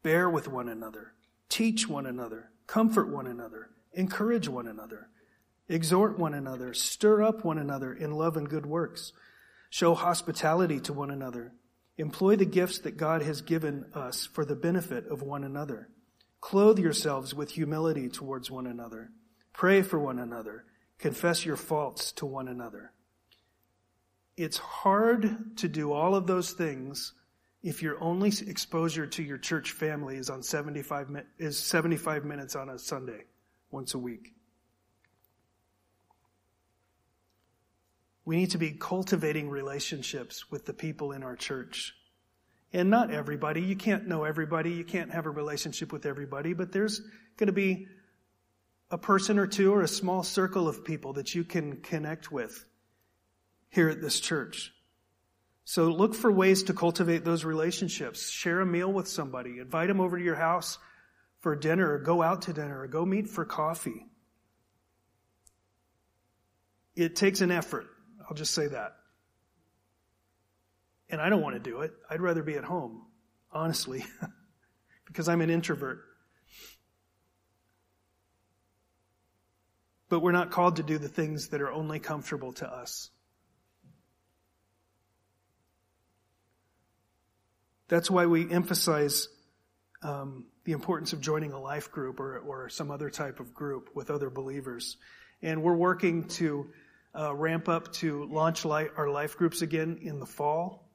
bear 0.03 0.29
with 0.29 0.47
one 0.47 0.69
another, 0.69 1.13
teach 1.49 1.87
one 1.87 2.05
another, 2.05 2.49
comfort 2.67 3.09
one 3.09 3.27
another, 3.27 3.69
encourage 3.93 4.47
one 4.47 4.67
another, 4.67 5.09
exhort 5.67 6.17
one 6.17 6.33
another, 6.33 6.73
stir 6.73 7.21
up 7.21 7.45
one 7.45 7.57
another 7.57 7.93
in 7.93 8.11
love 8.11 8.37
and 8.37 8.49
good 8.49 8.65
works, 8.65 9.13
show 9.69 9.93
hospitality 9.93 10.79
to 10.79 10.93
one 10.93 11.11
another, 11.11 11.53
employ 11.97 12.35
the 12.35 12.45
gifts 12.45 12.79
that 12.79 12.97
God 12.97 13.21
has 13.21 13.41
given 13.41 13.85
us 13.93 14.25
for 14.25 14.43
the 14.43 14.55
benefit 14.55 15.07
of 15.07 15.21
one 15.21 15.43
another. 15.43 15.89
Clothe 16.41 16.79
yourselves 16.79 17.33
with 17.33 17.51
humility 17.51 18.09
towards 18.09 18.49
one 18.49 18.67
another. 18.67 19.11
Pray 19.53 19.83
for 19.83 19.99
one 19.99 20.19
another. 20.19 20.65
Confess 20.97 21.45
your 21.45 21.55
faults 21.55 22.11
to 22.13 22.25
one 22.25 22.47
another. 22.47 22.91
It's 24.35 24.57
hard 24.57 25.57
to 25.57 25.67
do 25.67 25.93
all 25.93 26.15
of 26.15 26.25
those 26.25 26.51
things 26.51 27.13
if 27.63 27.83
your 27.83 28.01
only 28.03 28.29
exposure 28.47 29.05
to 29.05 29.23
your 29.23 29.37
church 29.37 29.71
family 29.71 30.17
is 30.17 30.29
on 30.29 30.41
75 30.41 31.23
is 31.37 31.59
75 31.59 32.25
minutes 32.25 32.55
on 32.55 32.69
a 32.69 32.79
Sunday 32.79 33.25
once 33.69 33.93
a 33.93 33.99
week. 33.99 34.33
We 38.25 38.37
need 38.37 38.51
to 38.51 38.57
be 38.57 38.71
cultivating 38.71 39.49
relationships 39.49 40.49
with 40.49 40.65
the 40.65 40.73
people 40.73 41.11
in 41.11 41.23
our 41.23 41.35
church. 41.35 41.93
And 42.73 42.89
not 42.89 43.11
everybody. 43.11 43.61
You 43.61 43.75
can't 43.75 44.07
know 44.07 44.23
everybody. 44.23 44.71
You 44.71 44.85
can't 44.85 45.11
have 45.11 45.25
a 45.25 45.29
relationship 45.29 45.91
with 45.91 46.05
everybody, 46.05 46.53
but 46.53 46.71
there's 46.71 47.01
going 47.37 47.47
to 47.47 47.53
be 47.53 47.87
a 48.89 48.97
person 48.97 49.39
or 49.39 49.47
two 49.47 49.73
or 49.73 49.81
a 49.81 49.87
small 49.87 50.23
circle 50.23 50.67
of 50.67 50.85
people 50.85 51.13
that 51.13 51.33
you 51.35 51.43
can 51.43 51.77
connect 51.77 52.31
with 52.31 52.65
here 53.69 53.89
at 53.89 54.01
this 54.01 54.19
church. 54.19 54.73
So 55.63 55.85
look 55.85 56.15
for 56.15 56.31
ways 56.31 56.63
to 56.63 56.73
cultivate 56.73 57.23
those 57.23 57.45
relationships. 57.45 58.29
Share 58.29 58.59
a 58.61 58.65
meal 58.65 58.91
with 58.91 59.07
somebody. 59.07 59.59
Invite 59.59 59.87
them 59.87 60.01
over 60.01 60.17
to 60.17 60.23
your 60.23 60.35
house 60.35 60.77
for 61.39 61.55
dinner 61.55 61.93
or 61.93 61.99
go 61.99 62.21
out 62.21 62.43
to 62.43 62.53
dinner 62.53 62.81
or 62.81 62.87
go 62.87 63.05
meet 63.05 63.29
for 63.29 63.45
coffee. 63.45 64.05
It 66.95 67.15
takes 67.15 67.41
an 67.41 67.51
effort. 67.51 67.87
I'll 68.27 68.35
just 68.35 68.53
say 68.53 68.67
that. 68.67 68.95
And 71.11 71.21
I 71.21 71.29
don't 71.29 71.41
want 71.41 71.55
to 71.55 71.59
do 71.59 71.81
it. 71.81 71.91
I'd 72.09 72.21
rather 72.21 72.41
be 72.41 72.55
at 72.55 72.63
home, 72.63 73.05
honestly, 73.51 74.05
because 75.05 75.27
I'm 75.27 75.41
an 75.41 75.49
introvert. 75.49 75.99
But 80.07 80.21
we're 80.21 80.31
not 80.31 80.51
called 80.51 80.77
to 80.77 80.83
do 80.83 80.97
the 80.97 81.09
things 81.09 81.49
that 81.49 81.61
are 81.61 81.71
only 81.71 81.99
comfortable 81.99 82.53
to 82.53 82.67
us. 82.67 83.09
That's 87.89 88.09
why 88.09 88.25
we 88.25 88.49
emphasize 88.49 89.27
um, 90.01 90.45
the 90.63 90.71
importance 90.71 91.11
of 91.11 91.19
joining 91.19 91.51
a 91.51 91.59
life 91.59 91.91
group 91.91 92.21
or, 92.21 92.39
or 92.39 92.69
some 92.69 92.89
other 92.89 93.09
type 93.09 93.41
of 93.41 93.53
group 93.53 93.89
with 93.93 94.09
other 94.09 94.29
believers. 94.29 94.95
And 95.41 95.61
we're 95.61 95.75
working 95.75 96.29
to 96.29 96.69
uh, 97.13 97.35
ramp 97.35 97.67
up 97.67 97.91
to 97.95 98.25
launch 98.31 98.65
our 98.65 99.09
life 99.09 99.37
groups 99.37 99.61
again 99.61 99.99
in 100.01 100.19
the 100.19 100.25
fall. 100.25 100.90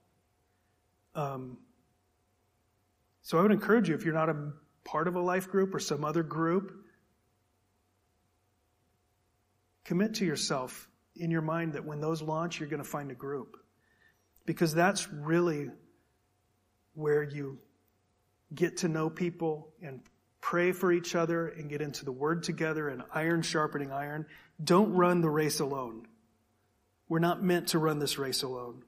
Um, 1.16 1.56
so 3.22 3.38
I 3.38 3.42
would 3.42 3.50
encourage 3.50 3.88
you, 3.88 3.94
if 3.96 4.04
you're 4.04 4.14
not 4.14 4.28
a 4.28 4.52
part 4.84 5.08
of 5.08 5.16
a 5.16 5.20
life 5.20 5.50
group 5.50 5.74
or 5.74 5.80
some 5.80 6.04
other 6.04 6.22
group, 6.22 6.72
commit 9.84 10.14
to 10.14 10.24
yourself 10.24 10.88
in 11.16 11.30
your 11.30 11.40
mind 11.40 11.72
that 11.72 11.84
when 11.84 12.00
those 12.00 12.22
launch, 12.22 12.60
you're 12.60 12.68
going 12.68 12.82
to 12.82 12.88
find 12.88 13.10
a 13.10 13.14
group. 13.14 13.56
Because 14.44 14.74
that's 14.74 15.10
really 15.10 15.70
where 16.94 17.22
you 17.22 17.58
get 18.54 18.78
to 18.78 18.88
know 18.88 19.10
people 19.10 19.72
and 19.82 20.00
pray 20.40 20.70
for 20.70 20.92
each 20.92 21.16
other 21.16 21.48
and 21.48 21.68
get 21.68 21.80
into 21.80 22.04
the 22.04 22.12
word 22.12 22.44
together 22.44 22.88
and 22.88 23.02
iron 23.12 23.42
sharpening 23.42 23.90
iron. 23.90 24.26
Don't 24.62 24.92
run 24.92 25.20
the 25.20 25.30
race 25.30 25.58
alone. 25.58 26.06
We're 27.08 27.18
not 27.18 27.42
meant 27.42 27.68
to 27.68 27.78
run 27.78 27.98
this 27.98 28.18
race 28.18 28.42
alone. 28.42 28.84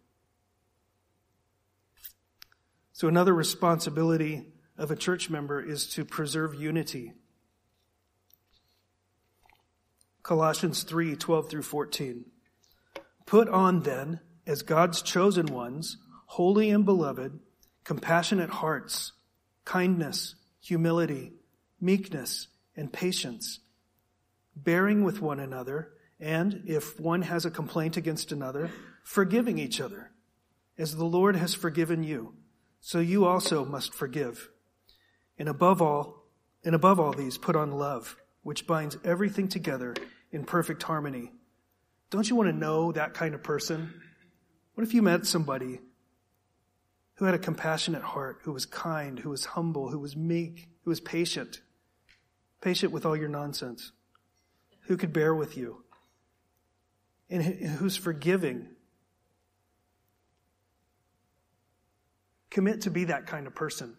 So 2.98 3.06
another 3.06 3.32
responsibility 3.32 4.46
of 4.76 4.90
a 4.90 4.96
church 4.96 5.30
member 5.30 5.62
is 5.62 5.86
to 5.90 6.04
preserve 6.04 6.56
unity. 6.56 7.12
Colossians 10.24 10.82
3, 10.82 11.14
12 11.14 11.48
through 11.48 11.62
14. 11.62 12.24
Put 13.24 13.48
on 13.50 13.82
then, 13.82 14.18
as 14.48 14.62
God's 14.62 15.00
chosen 15.00 15.46
ones, 15.46 15.98
holy 16.26 16.70
and 16.70 16.84
beloved, 16.84 17.38
compassionate 17.84 18.50
hearts, 18.50 19.12
kindness, 19.64 20.34
humility, 20.60 21.34
meekness, 21.80 22.48
and 22.74 22.92
patience, 22.92 23.60
bearing 24.56 25.04
with 25.04 25.20
one 25.20 25.38
another, 25.38 25.92
and 26.18 26.64
if 26.66 26.98
one 26.98 27.22
has 27.22 27.44
a 27.44 27.50
complaint 27.52 27.96
against 27.96 28.32
another, 28.32 28.72
forgiving 29.04 29.56
each 29.56 29.80
other. 29.80 30.10
As 30.76 30.96
the 30.96 31.04
Lord 31.04 31.36
has 31.36 31.54
forgiven 31.54 32.02
you, 32.02 32.34
so 32.80 33.00
you 33.00 33.24
also 33.24 33.64
must 33.64 33.94
forgive. 33.94 34.48
And 35.38 35.48
above 35.48 35.80
all, 35.82 36.24
and 36.64 36.74
above 36.74 36.98
all 36.98 37.12
these, 37.12 37.38
put 37.38 37.56
on 37.56 37.72
love, 37.72 38.16
which 38.42 38.66
binds 38.66 38.96
everything 39.04 39.48
together 39.48 39.94
in 40.32 40.44
perfect 40.44 40.82
harmony. 40.82 41.32
Don't 42.10 42.28
you 42.28 42.36
want 42.36 42.48
to 42.48 42.56
know 42.56 42.92
that 42.92 43.14
kind 43.14 43.34
of 43.34 43.42
person? 43.42 43.92
What 44.74 44.86
if 44.86 44.94
you 44.94 45.02
met 45.02 45.26
somebody 45.26 45.80
who 47.14 47.24
had 47.24 47.34
a 47.34 47.38
compassionate 47.38 48.02
heart, 48.02 48.38
who 48.42 48.52
was 48.52 48.64
kind, 48.64 49.18
who 49.18 49.30
was 49.30 49.44
humble, 49.44 49.88
who 49.90 49.98
was 49.98 50.16
meek, 50.16 50.68
who 50.84 50.90
was 50.90 51.00
patient, 51.00 51.60
patient 52.60 52.92
with 52.92 53.04
all 53.04 53.16
your 53.16 53.28
nonsense, 53.28 53.92
who 54.82 54.96
could 54.96 55.12
bear 55.12 55.34
with 55.34 55.56
you, 55.56 55.82
and 57.28 57.42
who's 57.42 57.96
forgiving? 57.96 58.68
Commit 62.50 62.82
to 62.82 62.90
be 62.90 63.04
that 63.04 63.26
kind 63.26 63.46
of 63.46 63.54
person. 63.54 63.96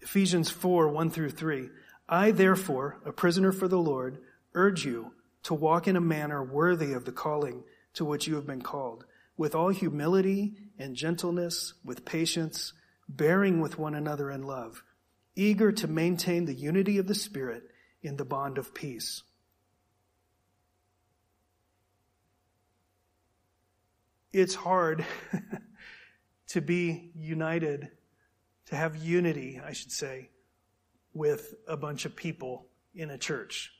Ephesians 0.00 0.50
4 0.50 0.88
1 0.88 1.10
through 1.10 1.30
3. 1.30 1.68
I, 2.08 2.30
therefore, 2.32 3.00
a 3.04 3.12
prisoner 3.12 3.52
for 3.52 3.68
the 3.68 3.78
Lord, 3.78 4.18
urge 4.54 4.84
you 4.84 5.12
to 5.44 5.54
walk 5.54 5.88
in 5.88 5.96
a 5.96 6.00
manner 6.00 6.42
worthy 6.42 6.92
of 6.92 7.04
the 7.04 7.12
calling 7.12 7.64
to 7.94 8.04
which 8.04 8.26
you 8.26 8.34
have 8.34 8.46
been 8.46 8.62
called, 8.62 9.04
with 9.36 9.54
all 9.54 9.68
humility 9.68 10.54
and 10.78 10.96
gentleness, 10.96 11.74
with 11.84 12.04
patience, 12.04 12.72
bearing 13.08 13.60
with 13.60 13.78
one 13.78 13.94
another 13.94 14.30
in 14.30 14.42
love, 14.42 14.82
eager 15.36 15.72
to 15.72 15.86
maintain 15.86 16.44
the 16.44 16.54
unity 16.54 16.98
of 16.98 17.06
the 17.06 17.14
Spirit 17.14 17.64
in 18.02 18.16
the 18.16 18.24
bond 18.24 18.58
of 18.58 18.74
peace. 18.74 19.22
It's 24.32 24.54
hard 24.54 25.04
to 26.48 26.60
be 26.60 27.10
united 27.14 27.90
to 28.66 28.76
have 28.76 28.96
unity, 28.96 29.60
I 29.64 29.72
should 29.72 29.92
say, 29.92 30.30
with 31.12 31.54
a 31.68 31.76
bunch 31.76 32.04
of 32.04 32.16
people 32.16 32.66
in 32.94 33.10
a 33.10 33.18
church. 33.18 33.72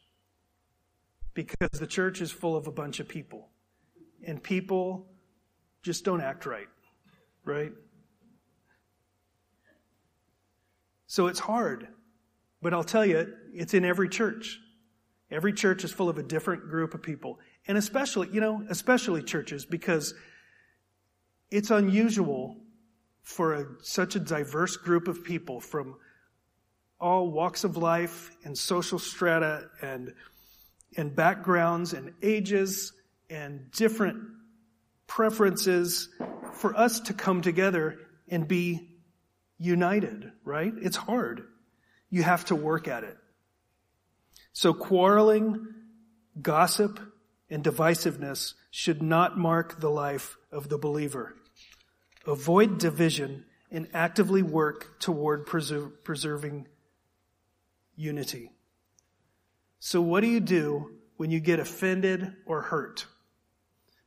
Because 1.34 1.70
the 1.72 1.86
church 1.86 2.20
is 2.20 2.30
full 2.30 2.56
of 2.56 2.66
a 2.66 2.72
bunch 2.72 3.00
of 3.00 3.08
people. 3.08 3.48
And 4.26 4.42
people 4.42 5.06
just 5.82 6.04
don't 6.04 6.20
act 6.20 6.44
right, 6.44 6.68
right? 7.44 7.72
So 11.06 11.26
it's 11.26 11.40
hard. 11.40 11.88
But 12.60 12.74
I'll 12.74 12.84
tell 12.84 13.04
you, 13.04 13.34
it's 13.54 13.74
in 13.74 13.84
every 13.84 14.08
church. 14.08 14.60
Every 15.30 15.52
church 15.52 15.84
is 15.84 15.90
full 15.90 16.08
of 16.08 16.18
a 16.18 16.22
different 16.22 16.68
group 16.68 16.94
of 16.94 17.02
people. 17.02 17.40
And 17.66 17.78
especially, 17.78 18.28
you 18.30 18.40
know, 18.40 18.64
especially 18.68 19.22
churches, 19.22 19.64
because 19.64 20.14
it's 21.52 21.70
unusual 21.70 22.56
for 23.22 23.54
a, 23.54 23.66
such 23.82 24.16
a 24.16 24.20
diverse 24.20 24.76
group 24.76 25.06
of 25.06 25.22
people 25.22 25.60
from 25.60 25.96
all 26.98 27.30
walks 27.30 27.64
of 27.64 27.76
life 27.76 28.34
and 28.44 28.56
social 28.56 28.98
strata 28.98 29.68
and, 29.82 30.14
and 30.96 31.14
backgrounds 31.14 31.92
and 31.92 32.14
ages 32.22 32.92
and 33.28 33.70
different 33.72 34.22
preferences 35.06 36.08
for 36.54 36.74
us 36.76 37.00
to 37.00 37.12
come 37.12 37.42
together 37.42 37.98
and 38.28 38.48
be 38.48 38.88
united, 39.58 40.32
right? 40.44 40.72
It's 40.80 40.96
hard. 40.96 41.44
You 42.08 42.22
have 42.22 42.46
to 42.46 42.56
work 42.56 42.88
at 42.88 43.04
it. 43.04 43.16
So 44.54 44.72
quarreling, 44.72 45.66
gossip, 46.40 46.98
and 47.50 47.62
divisiveness 47.62 48.54
should 48.70 49.02
not 49.02 49.38
mark 49.38 49.80
the 49.80 49.90
life 49.90 50.38
of 50.50 50.70
the 50.70 50.78
believer. 50.78 51.36
Avoid 52.26 52.78
division 52.78 53.44
and 53.70 53.88
actively 53.94 54.42
work 54.42 55.00
toward 55.00 55.46
preserve, 55.46 56.04
preserving 56.04 56.68
unity. 57.96 58.52
So 59.80 60.00
what 60.00 60.20
do 60.20 60.28
you 60.28 60.40
do 60.40 60.92
when 61.16 61.30
you 61.30 61.40
get 61.40 61.58
offended 61.58 62.34
or 62.46 62.62
hurt? 62.62 63.06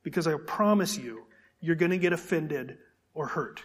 Because 0.04 0.28
I 0.28 0.36
promise 0.38 0.97
you, 0.97 1.23
you're 1.60 1.75
going 1.75 1.91
to 1.91 1.97
get 1.97 2.13
offended 2.13 2.78
or 3.13 3.28
hurt. 3.28 3.63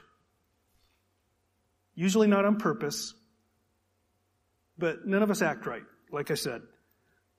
Usually 1.94 2.26
not 2.26 2.44
on 2.44 2.56
purpose, 2.56 3.14
but 4.78 5.06
none 5.06 5.22
of 5.22 5.30
us 5.30 5.42
act 5.42 5.66
right, 5.66 5.82
like 6.10 6.30
I 6.30 6.34
said. 6.34 6.62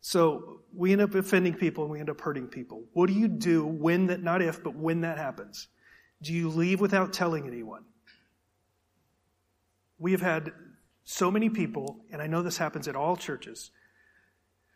So 0.01 0.61
we 0.73 0.91
end 0.91 1.01
up 1.01 1.15
offending 1.15 1.55
people 1.55 1.83
and 1.83 1.91
we 1.91 1.99
end 1.99 2.09
up 2.09 2.21
hurting 2.21 2.47
people. 2.47 2.83
What 2.93 3.07
do 3.07 3.13
you 3.13 3.27
do 3.27 3.65
when 3.65 4.07
that, 4.07 4.21
not 4.21 4.41
if, 4.41 4.63
but 4.63 4.75
when 4.75 5.01
that 5.01 5.17
happens? 5.17 5.67
Do 6.21 6.33
you 6.33 6.49
leave 6.49 6.79
without 6.79 7.13
telling 7.13 7.47
anyone? 7.47 7.83
We 9.97 10.11
have 10.11 10.21
had 10.21 10.51
so 11.03 11.31
many 11.31 11.49
people, 11.49 12.05
and 12.11 12.21
I 12.21 12.27
know 12.27 12.41
this 12.41 12.57
happens 12.57 12.87
at 12.87 12.95
all 12.95 13.15
churches. 13.15 13.71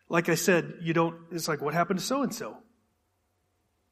Like 0.09 0.29
I 0.29 0.35
said, 0.35 0.75
you 0.81 0.93
don't, 0.93 1.15
it's 1.31 1.47
like, 1.47 1.61
what 1.61 1.73
happened 1.73 1.99
to 1.99 2.05
so 2.05 2.23
and 2.23 2.33
so? 2.33 2.57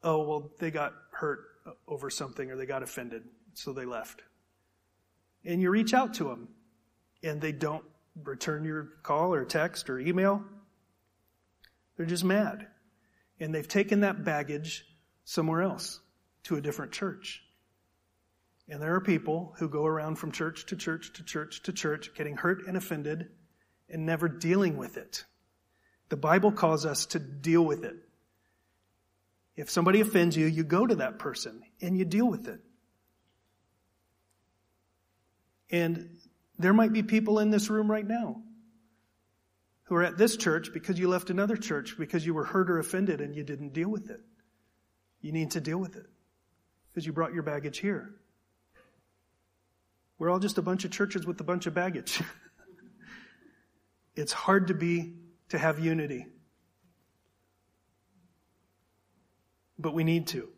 Oh, 0.03 0.23
well, 0.23 0.51
they 0.59 0.71
got 0.71 0.93
hurt 1.11 1.39
over 1.87 2.09
something 2.09 2.51
or 2.51 2.55
they 2.55 2.65
got 2.65 2.83
offended, 2.83 3.23
so 3.53 3.71
they 3.71 3.85
left. 3.85 4.23
And 5.45 5.61
you 5.61 5.69
reach 5.69 5.93
out 5.93 6.15
to 6.15 6.25
them, 6.25 6.49
and 7.23 7.39
they 7.39 7.51
don't 7.51 7.83
return 8.23 8.63
your 8.63 8.89
call 9.01 9.33
or 9.33 9.45
text 9.45 9.89
or 9.89 9.99
email. 9.99 10.43
They're 11.97 12.05
just 12.05 12.23
mad. 12.23 12.67
And 13.39 13.53
they've 13.53 13.67
taken 13.67 14.01
that 14.01 14.23
baggage 14.23 14.85
somewhere 15.25 15.61
else 15.61 15.99
to 16.43 16.55
a 16.55 16.61
different 16.61 16.91
church. 16.91 17.43
And 18.69 18.81
there 18.81 18.95
are 18.95 19.01
people 19.01 19.53
who 19.57 19.67
go 19.67 19.85
around 19.85 20.15
from 20.15 20.31
church 20.31 20.65
to 20.67 20.75
church 20.75 21.13
to 21.13 21.23
church 21.23 21.63
to 21.63 21.73
church 21.73 22.11
getting 22.15 22.37
hurt 22.37 22.65
and 22.67 22.77
offended 22.77 23.29
and 23.89 24.05
never 24.05 24.29
dealing 24.29 24.77
with 24.77 24.97
it. 24.97 25.25
The 26.09 26.17
Bible 26.17 26.51
calls 26.51 26.85
us 26.85 27.07
to 27.07 27.19
deal 27.19 27.63
with 27.63 27.83
it. 27.83 27.95
If 29.55 29.69
somebody 29.69 30.01
offends 30.01 30.35
you, 30.35 30.45
you 30.47 30.63
go 30.63 30.85
to 30.87 30.95
that 30.95 31.19
person 31.19 31.61
and 31.81 31.97
you 31.97 32.05
deal 32.05 32.27
with 32.27 32.47
it. 32.47 32.59
And 35.69 36.17
there 36.57 36.73
might 36.73 36.93
be 36.93 37.03
people 37.03 37.39
in 37.39 37.49
this 37.49 37.69
room 37.69 37.89
right 37.89 38.07
now 38.07 38.41
who 39.85 39.95
are 39.95 40.03
at 40.03 40.17
this 40.17 40.37
church 40.37 40.69
because 40.73 40.97
you 40.97 41.09
left 41.09 41.29
another 41.29 41.57
church 41.57 41.95
because 41.97 42.25
you 42.25 42.33
were 42.33 42.45
hurt 42.45 42.69
or 42.69 42.79
offended 42.79 43.21
and 43.21 43.35
you 43.35 43.43
didn't 43.43 43.73
deal 43.73 43.89
with 43.89 44.09
it. 44.09 44.21
You 45.21 45.31
need 45.31 45.51
to 45.51 45.61
deal 45.61 45.77
with 45.77 45.95
it 45.95 46.05
because 46.93 47.05
you 47.05 47.13
brought 47.13 47.33
your 47.33 47.43
baggage 47.43 47.79
here. 47.79 48.13
We're 50.19 50.29
all 50.29 50.39
just 50.39 50.57
a 50.57 50.61
bunch 50.61 50.85
of 50.85 50.91
churches 50.91 51.25
with 51.25 51.41
a 51.41 51.43
bunch 51.43 51.65
of 51.65 51.73
baggage. 51.73 52.21
it's 54.15 54.31
hard 54.31 54.67
to 54.67 54.75
be, 54.75 55.15
to 55.49 55.57
have 55.57 55.79
unity. 55.79 56.27
But 59.79 59.93
we 59.93 60.03
need 60.03 60.27
to. 60.27 60.49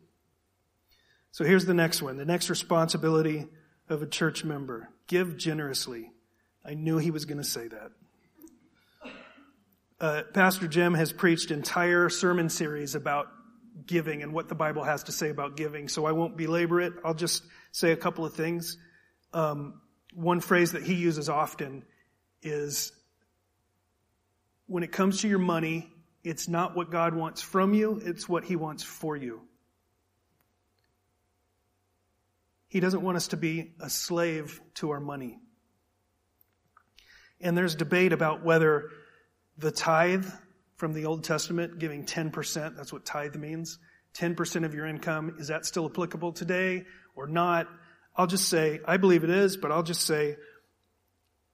So 1.32 1.44
here's 1.44 1.64
the 1.64 1.74
next 1.74 2.02
one. 2.02 2.16
The 2.16 2.24
next 2.24 2.50
responsibility 2.50 3.46
of 3.88 4.02
a 4.02 4.06
church 4.06 4.44
member. 4.44 4.90
Give 5.06 5.36
generously. 5.36 6.12
I 6.64 6.74
knew 6.74 6.98
he 6.98 7.10
was 7.10 7.24
going 7.24 7.38
to 7.38 7.44
say 7.44 7.68
that. 7.68 7.90
Uh, 9.98 10.22
Pastor 10.34 10.68
Jim 10.68 10.92
has 10.94 11.12
preached 11.12 11.50
entire 11.50 12.10
sermon 12.10 12.50
series 12.50 12.94
about 12.94 13.28
giving 13.84 14.22
and 14.22 14.32
what 14.32 14.48
the 14.48 14.54
Bible 14.54 14.84
has 14.84 15.04
to 15.04 15.12
say 15.12 15.28
about 15.28 15.56
giving, 15.56 15.88
so 15.88 16.06
I 16.06 16.12
won't 16.12 16.36
belabor 16.36 16.80
it. 16.80 16.94
I'll 17.04 17.14
just 17.14 17.42
say 17.72 17.92
a 17.92 17.96
couple 17.96 18.24
of 18.24 18.34
things. 18.34 18.78
Um, 19.32 19.80
one 20.14 20.40
phrase 20.40 20.72
that 20.72 20.82
he 20.82 20.94
uses 20.94 21.28
often 21.28 21.84
is 22.42 22.92
when 24.66 24.82
it 24.82 24.92
comes 24.92 25.20
to 25.20 25.28
your 25.28 25.38
money, 25.38 25.92
it's 26.24 26.48
not 26.48 26.74
what 26.74 26.90
God 26.90 27.14
wants 27.14 27.42
from 27.42 27.74
you, 27.74 28.00
it's 28.04 28.28
what 28.28 28.44
he 28.44 28.56
wants 28.56 28.82
for 28.82 29.16
you. 29.16 29.42
He 32.68 32.80
doesn't 32.80 33.02
want 33.02 33.16
us 33.16 33.28
to 33.28 33.36
be 33.36 33.72
a 33.80 33.88
slave 33.88 34.60
to 34.74 34.90
our 34.90 35.00
money. 35.00 35.38
And 37.40 37.56
there's 37.56 37.74
debate 37.74 38.12
about 38.12 38.44
whether 38.44 38.90
the 39.58 39.70
tithe 39.70 40.26
from 40.76 40.92
the 40.92 41.06
Old 41.06 41.24
Testament, 41.24 41.78
giving 41.78 42.04
10%, 42.04 42.76
that's 42.76 42.92
what 42.92 43.04
tithe 43.04 43.36
means, 43.36 43.78
10% 44.14 44.64
of 44.64 44.74
your 44.74 44.86
income, 44.86 45.36
is 45.38 45.48
that 45.48 45.66
still 45.66 45.86
applicable 45.86 46.32
today 46.32 46.84
or 47.14 47.26
not? 47.26 47.66
I'll 48.14 48.26
just 48.26 48.48
say, 48.48 48.80
I 48.86 48.96
believe 48.96 49.24
it 49.24 49.30
is, 49.30 49.56
but 49.56 49.72
I'll 49.72 49.82
just 49.82 50.02
say, 50.02 50.36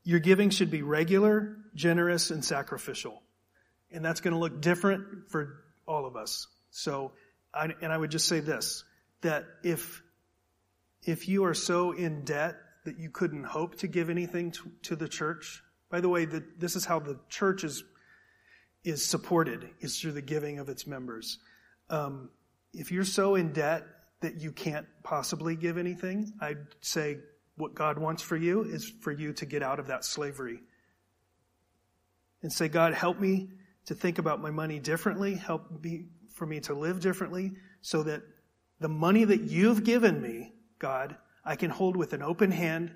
your 0.04 0.20
giving 0.20 0.50
should 0.50 0.70
be 0.70 0.82
regular, 0.82 1.56
generous, 1.74 2.30
and 2.30 2.44
sacrificial. 2.44 3.22
And 3.90 4.04
that's 4.04 4.20
going 4.20 4.34
to 4.34 4.40
look 4.40 4.60
different 4.60 5.30
for 5.30 5.62
all 5.86 6.06
of 6.06 6.16
us. 6.16 6.48
So, 6.70 7.12
I, 7.54 7.68
and 7.82 7.92
I 7.92 7.96
would 7.96 8.10
just 8.10 8.26
say 8.26 8.40
this, 8.40 8.84
that 9.20 9.44
if, 9.62 10.02
if 11.04 11.28
you 11.28 11.44
are 11.44 11.54
so 11.54 11.92
in 11.92 12.24
debt 12.24 12.56
that 12.84 12.98
you 12.98 13.10
couldn't 13.10 13.44
hope 13.44 13.76
to 13.78 13.86
give 13.86 14.10
anything 14.10 14.52
to, 14.52 14.70
to 14.82 14.96
the 14.96 15.08
church, 15.08 15.62
by 15.90 16.00
the 16.00 16.08
way, 16.08 16.24
the, 16.24 16.42
this 16.58 16.74
is 16.74 16.84
how 16.84 16.98
the 16.98 17.18
church 17.28 17.64
is, 17.64 17.84
is 18.84 19.04
supported, 19.04 19.68
is 19.80 20.00
through 20.00 20.12
the 20.12 20.22
giving 20.22 20.58
of 20.58 20.68
its 20.68 20.86
members. 20.86 21.38
Um, 21.88 22.30
if 22.72 22.90
you're 22.90 23.04
so 23.04 23.34
in 23.34 23.52
debt 23.52 23.84
that 24.20 24.40
you 24.40 24.52
can't 24.52 24.86
possibly 25.02 25.56
give 25.56 25.78
anything, 25.78 26.32
I'd 26.40 26.66
say 26.80 27.18
what 27.56 27.74
God 27.74 27.98
wants 27.98 28.22
for 28.22 28.36
you 28.36 28.62
is 28.62 28.90
for 29.00 29.12
you 29.12 29.32
to 29.34 29.46
get 29.46 29.62
out 29.62 29.78
of 29.78 29.88
that 29.88 30.04
slavery 30.04 30.60
and 32.42 32.52
say, 32.52 32.68
God, 32.68 32.94
help 32.94 33.20
me 33.20 33.50
to 33.86 33.94
think 33.94 34.18
about 34.18 34.40
my 34.40 34.50
money 34.50 34.78
differently. 34.78 35.34
Help 35.34 35.82
me 35.82 36.06
for 36.32 36.46
me 36.46 36.60
to 36.60 36.74
live 36.74 37.00
differently 37.00 37.52
so 37.82 38.02
that 38.02 38.22
the 38.80 38.88
money 38.88 39.24
that 39.24 39.42
you've 39.42 39.84
given 39.84 40.20
me, 40.20 40.52
God, 40.78 41.16
I 41.44 41.56
can 41.56 41.70
hold 41.70 41.96
with 41.96 42.12
an 42.12 42.22
open 42.22 42.50
hand 42.50 42.92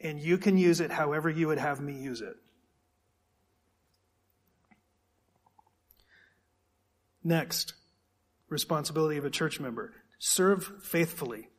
and 0.00 0.20
you 0.20 0.38
can 0.38 0.56
use 0.56 0.80
it 0.80 0.90
however 0.90 1.28
you 1.28 1.48
would 1.48 1.58
have 1.58 1.80
me 1.80 1.94
use 1.94 2.20
it. 2.20 2.36
Next, 7.28 7.74
responsibility 8.48 9.18
of 9.18 9.26
a 9.26 9.30
church 9.30 9.60
member. 9.60 9.92
Serve 10.18 10.82
faithfully. 10.82 11.50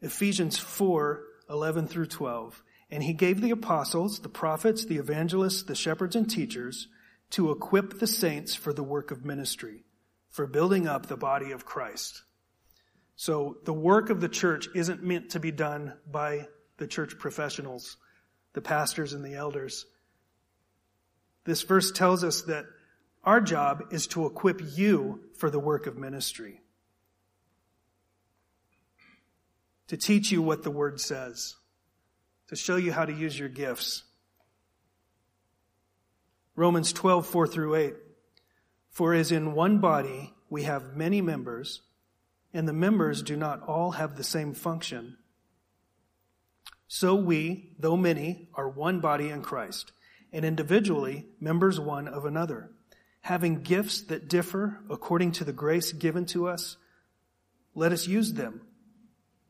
Ephesians 0.00 0.56
4, 0.56 1.20
11 1.50 1.88
through 1.88 2.06
12. 2.06 2.62
And 2.88 3.02
he 3.02 3.12
gave 3.12 3.40
the 3.40 3.50
apostles, 3.50 4.20
the 4.20 4.28
prophets, 4.28 4.84
the 4.84 4.98
evangelists, 4.98 5.64
the 5.64 5.74
shepherds 5.74 6.14
and 6.14 6.30
teachers 6.30 6.86
to 7.30 7.50
equip 7.50 7.98
the 7.98 8.06
saints 8.06 8.54
for 8.54 8.72
the 8.72 8.84
work 8.84 9.10
of 9.10 9.24
ministry, 9.24 9.82
for 10.30 10.46
building 10.46 10.86
up 10.86 11.06
the 11.06 11.16
body 11.16 11.50
of 11.50 11.64
Christ. 11.64 12.22
So 13.16 13.56
the 13.64 13.72
work 13.72 14.10
of 14.10 14.20
the 14.20 14.28
church 14.28 14.68
isn't 14.76 15.02
meant 15.02 15.30
to 15.30 15.40
be 15.40 15.50
done 15.50 15.94
by 16.08 16.46
the 16.76 16.86
church 16.86 17.18
professionals, 17.18 17.96
the 18.52 18.62
pastors 18.62 19.12
and 19.12 19.24
the 19.24 19.34
elders. 19.34 19.86
This 21.46 21.62
verse 21.62 21.90
tells 21.90 22.22
us 22.22 22.42
that 22.42 22.66
our 23.24 23.40
job 23.40 23.84
is 23.90 24.06
to 24.08 24.26
equip 24.26 24.60
you 24.76 25.20
for 25.36 25.50
the 25.50 25.58
work 25.58 25.86
of 25.86 25.96
ministry. 25.96 26.60
To 29.88 29.96
teach 29.96 30.32
you 30.32 30.42
what 30.42 30.62
the 30.62 30.70
word 30.70 31.00
says. 31.00 31.56
To 32.48 32.56
show 32.56 32.76
you 32.76 32.92
how 32.92 33.04
to 33.04 33.12
use 33.12 33.38
your 33.38 33.48
gifts. 33.48 34.04
Romans 36.56 36.92
12, 36.92 37.26
4 37.26 37.46
through 37.46 37.74
8. 37.74 37.94
For 38.90 39.14
as 39.14 39.32
in 39.32 39.54
one 39.54 39.78
body 39.78 40.34
we 40.50 40.64
have 40.64 40.96
many 40.96 41.20
members, 41.20 41.82
and 42.52 42.68
the 42.68 42.72
members 42.72 43.22
do 43.22 43.36
not 43.36 43.62
all 43.66 43.92
have 43.92 44.16
the 44.16 44.24
same 44.24 44.52
function, 44.52 45.16
so 46.94 47.14
we, 47.14 47.70
though 47.78 47.96
many, 47.96 48.50
are 48.52 48.68
one 48.68 49.00
body 49.00 49.30
in 49.30 49.40
Christ, 49.40 49.92
and 50.30 50.44
individually 50.44 51.24
members 51.40 51.80
one 51.80 52.06
of 52.06 52.26
another, 52.26 52.70
having 53.22 53.62
gifts 53.62 54.02
that 54.02 54.28
differ 54.28 54.78
according 54.90 55.32
to 55.32 55.44
the 55.44 55.52
grace 55.52 55.92
given 55.92 56.26
to 56.26 56.46
us. 56.46 56.76
Let 57.74 57.92
us 57.92 58.06
use 58.06 58.34
them. 58.34 58.60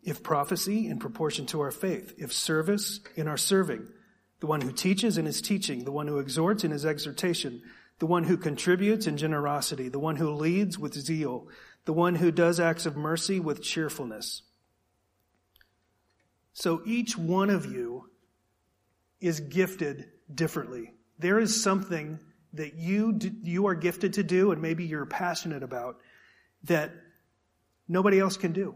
If 0.02 0.22
prophecy, 0.22 0.88
in 0.88 0.98
proportion 0.98 1.46
to 1.46 1.61
our 1.61 1.70
faith. 1.70 2.14
If 2.18 2.32
service, 2.32 3.00
in 3.16 3.28
our 3.28 3.37
serving 3.37 3.88
the 4.42 4.48
one 4.48 4.61
who 4.61 4.72
teaches 4.72 5.18
in 5.18 5.24
his 5.24 5.40
teaching, 5.40 5.85
the 5.85 5.92
one 5.92 6.08
who 6.08 6.18
exhorts 6.18 6.64
in 6.64 6.72
his 6.72 6.85
exhortation, 6.85 7.62
the 8.00 8.06
one 8.06 8.24
who 8.24 8.37
contributes 8.37 9.06
in 9.06 9.16
generosity, 9.16 9.88
the 9.88 10.00
one 10.00 10.16
who 10.16 10.32
leads 10.32 10.76
with 10.76 10.94
zeal, 10.94 11.46
the 11.85 11.92
one 11.92 12.16
who 12.16 12.32
does 12.32 12.58
acts 12.58 12.85
of 12.85 12.96
mercy 12.96 13.38
with 13.38 13.62
cheerfulness. 13.62 14.42
So 16.54 16.82
each 16.85 17.16
one 17.16 17.50
of 17.50 17.66
you 17.66 18.11
is 19.20 19.38
gifted 19.38 20.08
differently. 20.35 20.92
There 21.20 21.38
is 21.38 21.62
something 21.62 22.18
that 22.54 22.74
you, 22.74 23.18
you 23.42 23.66
are 23.66 23.74
gifted 23.74 24.14
to 24.14 24.22
do 24.22 24.52
and 24.52 24.60
maybe 24.60 24.84
you're 24.84 25.06
passionate 25.06 25.62
about 25.62 25.98
that 26.64 26.92
nobody 27.88 28.18
else 28.18 28.36
can 28.36 28.52
do 28.52 28.74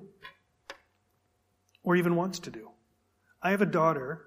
or 1.83 1.97
even 1.97 2.17
wants 2.17 2.41
to 2.41 2.51
do. 2.51 2.71
I 3.43 3.51
have 3.51 3.63
a 3.63 3.67
daughter 3.67 4.23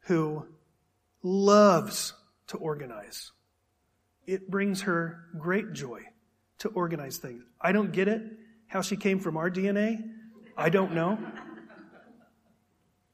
who 0.00 0.46
loves 1.22 2.14
to 2.48 2.56
organize. 2.56 3.32
It 4.26 4.50
brings 4.50 4.82
her 4.82 5.26
great 5.38 5.72
joy 5.72 6.00
to 6.58 6.68
organize 6.68 7.18
things. 7.18 7.44
I 7.60 7.72
don't 7.72 7.92
get 7.92 8.08
it, 8.08 8.22
how 8.66 8.82
she 8.82 8.96
came 8.96 9.18
from 9.18 9.36
our 9.36 9.50
DNA. 9.50 10.02
I 10.56 10.70
don't 10.70 10.94
know. 10.94 11.18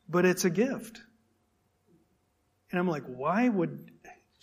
But 0.08 0.24
it's 0.24 0.44
a 0.44 0.50
gift. 0.50 1.00
And 2.70 2.78
I'm 2.78 2.88
like, 2.88 3.04
why 3.04 3.48
would, 3.48 3.90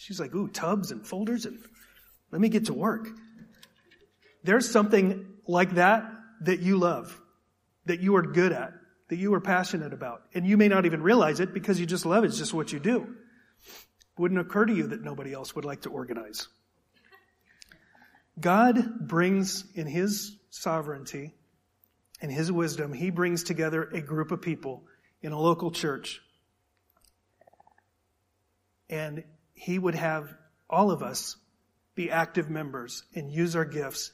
she's 0.02 0.20
like, 0.20 0.34
ooh, 0.34 0.48
tubs 0.48 0.92
and 0.92 1.06
folders 1.06 1.46
and 1.46 1.60
let 2.32 2.42
me 2.42 2.50
get 2.50 2.66
to 2.66 2.74
work. 2.74 3.10
There's 4.44 4.70
something 4.70 5.28
like 5.48 5.76
that 5.76 6.10
that 6.42 6.62
you 6.62 6.78
love, 6.78 7.20
that 7.86 8.00
you 8.00 8.16
are 8.16 8.24
good 8.24 8.52
at, 8.52 8.74
that 9.10 9.18
you 9.18 9.34
are 9.34 9.42
passionate 9.42 9.94
about. 9.94 10.24
And 10.34 10.48
you 10.48 10.58
may 10.58 10.68
not 10.68 10.86
even 10.86 11.04
realize 11.04 11.40
it 11.40 11.54
because 11.54 11.80
you 11.80 11.86
just 11.86 12.06
love 12.06 12.24
it. 12.24 12.28
It's 12.28 12.38
just 12.38 12.54
what 12.54 12.72
you 12.72 12.80
do 12.80 13.16
wouldn't 14.18 14.40
occur 14.40 14.66
to 14.66 14.74
you 14.74 14.88
that 14.88 15.02
nobody 15.02 15.34
else 15.34 15.56
would 15.56 15.66
like 15.66 15.82
to 15.82 15.90
organize. 15.90 16.48
God 18.40 19.08
brings 19.08 19.66
in 19.74 19.88
His 19.88 20.38
sovereignty 20.52 21.34
and 22.22 22.32
His 22.32 22.52
wisdom, 22.52 22.94
He 22.94 23.10
brings 23.10 23.44
together 23.44 23.84
a 23.84 24.00
group 24.00 24.32
of 24.32 24.42
people 24.42 24.84
in 25.22 25.32
a 25.32 25.40
local 25.40 25.72
church. 25.72 26.22
And 28.90 29.24
He 29.62 29.78
would 29.78 29.94
have 29.94 30.34
all 30.68 30.90
of 30.90 31.04
us 31.04 31.36
be 31.94 32.10
active 32.10 32.50
members 32.50 33.04
and 33.14 33.32
use 33.32 33.56
our 33.56 33.64
gifts. 33.64 34.12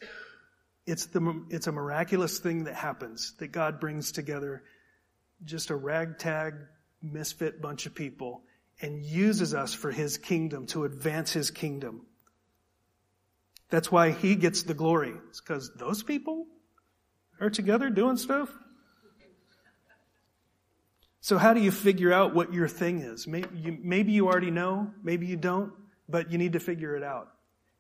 It's 0.86 1.06
the, 1.06 1.46
it's 1.50 1.68
a 1.68 1.72
miraculous 1.72 2.40
thing 2.40 2.66
that 2.66 2.76
happens 2.76 3.34
that 3.40 3.54
God 3.54 3.80
brings 3.80 4.12
together 4.12 4.64
just 5.46 5.70
a 5.70 5.76
ragtag, 5.78 6.56
misfit 7.02 7.62
bunch 7.62 7.86
of 7.86 7.96
people 7.96 8.42
and 8.82 9.06
uses 9.06 9.54
us 9.54 9.74
for 9.74 9.90
his 9.90 10.18
kingdom 10.18 10.68
to 10.68 10.84
advance 10.84 11.32
his 11.32 11.50
kingdom. 11.50 12.06
That's 13.70 13.90
why 13.90 14.12
he 14.12 14.36
gets 14.36 14.64
the 14.64 14.74
glory. 14.74 15.14
It's 15.30 15.40
because 15.40 15.72
those 15.78 16.04
people 16.04 16.46
are 17.40 17.50
together 17.50 17.90
doing 17.90 18.18
stuff. 18.18 18.50
So 21.28 21.38
how 21.38 21.54
do 21.54 21.60
you 21.60 21.72
figure 21.72 22.14
out 22.14 22.34
what 22.34 22.54
your 22.54 22.70
thing 22.70 23.00
is? 23.00 23.28
Maybe 23.28 23.50
you, 23.54 23.78
maybe 23.82 24.14
you 24.14 24.28
already 24.28 24.50
know, 24.50 24.94
maybe 25.04 25.26
you 25.26 25.36
don't, 25.36 25.74
but 26.08 26.32
you 26.32 26.38
need 26.38 26.54
to 26.54 26.62
figure 26.62 26.96
it 26.96 27.04
out. 27.04 27.28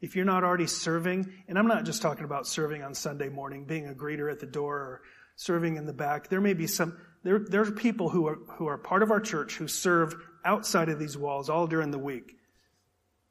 If 0.01 0.17
you're 0.17 0.25
not 0.25 0.43
already 0.43 0.67
serving, 0.67 1.31
and 1.47 1.57
I'm 1.57 1.65
not 1.65 1.85
just 1.85 2.01
talking 2.01 2.25
about 2.25 2.45
serving 2.45 2.83
on 2.83 2.93
Sunday 2.93 3.29
morning, 3.29 3.63
being 3.63 3.87
a 3.87 3.93
greeter 3.93 4.29
at 4.29 4.41
the 4.41 4.47
door 4.47 4.75
or 4.75 5.01
serving 5.37 5.77
in 5.77 5.85
the 5.85 5.93
back. 5.93 6.27
There 6.27 6.41
may 6.41 6.55
be 6.55 6.67
some, 6.67 6.99
there, 7.23 7.39
there's 7.39 7.71
people 7.71 8.09
who 8.09 8.27
are, 8.27 8.35
who 8.57 8.67
are 8.67 8.77
part 8.77 9.01
of 9.01 9.11
our 9.11 9.21
church 9.21 9.55
who 9.55 9.69
serve 9.69 10.13
outside 10.43 10.89
of 10.89 10.99
these 10.99 11.17
walls 11.17 11.49
all 11.49 11.67
during 11.67 11.91
the 11.91 11.97
week, 11.97 12.35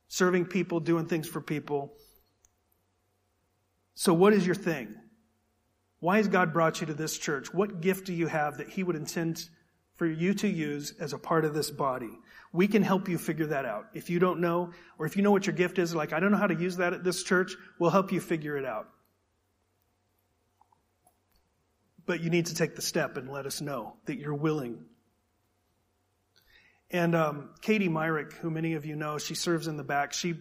serving 0.09 0.47
people, 0.47 0.81
doing 0.81 1.05
things 1.05 1.29
for 1.29 1.43
people. 1.43 1.93
So, 3.95 4.15
what 4.15 4.33
is 4.33 4.47
your 4.47 4.55
thing? 4.55 4.95
Why 6.01 6.17
has 6.17 6.29
God 6.29 6.55
brought 6.55 6.81
you 6.81 6.87
to 6.87 6.95
this 6.95 7.19
church? 7.19 7.53
What 7.53 7.83
gift 7.83 8.07
do 8.07 8.15
you 8.15 8.29
have 8.29 8.57
that 8.57 8.71
He 8.71 8.83
would 8.83 8.97
intend 8.97 9.47
for 9.97 10.07
you 10.07 10.35
to 10.35 10.49
use 10.49 10.95
as 11.01 11.13
a 11.13 11.19
part 11.19 11.45
of 11.45 11.55
this 11.55 11.71
body? 11.71 12.11
We 12.53 12.69
can 12.69 12.83
help 12.83 13.09
you 13.09 13.19
figure 13.19 13.47
that 13.47 13.65
out. 13.65 13.87
If 13.93 14.09
you 14.09 14.19
don't 14.19 14.41
know, 14.41 14.73
or 14.99 15.07
if 15.07 15.17
you 15.17 15.23
know 15.23 15.31
what 15.31 15.47
your 15.47 15.55
gift 15.57 15.79
is, 15.79 15.95
like, 15.95 16.13
I 16.13 16.21
don't 16.21 16.31
know 16.31 16.39
how 16.39 16.47
to 16.47 16.55
use 16.55 16.77
that 16.77 16.93
at 16.93 17.05
this 17.05 17.23
church, 17.23 17.55
we'll 17.79 17.91
help 17.91 18.13
you 18.13 18.21
figure 18.21 18.57
it 18.57 18.65
out. 18.65 18.89
But 22.07 22.21
you 22.21 22.31
need 22.31 22.47
to 22.47 22.55
take 22.55 22.77
the 22.77 22.83
step 22.83 23.17
and 23.17 23.31
let 23.31 23.47
us 23.47 23.61
know 23.61 23.97
that 24.07 24.17
you're 24.17 24.35
willing 24.35 24.85
and 26.91 27.15
um, 27.15 27.51
Katie 27.61 27.89
Myrick, 27.89 28.33
who 28.35 28.51
many 28.51 28.75
of 28.75 28.87
you 28.87 28.95
know, 28.95 29.19
she 29.19 29.35
serves 29.35 29.67
in 29.67 29.77
the 29.77 29.85
back. 29.85 30.13
She 30.13 30.35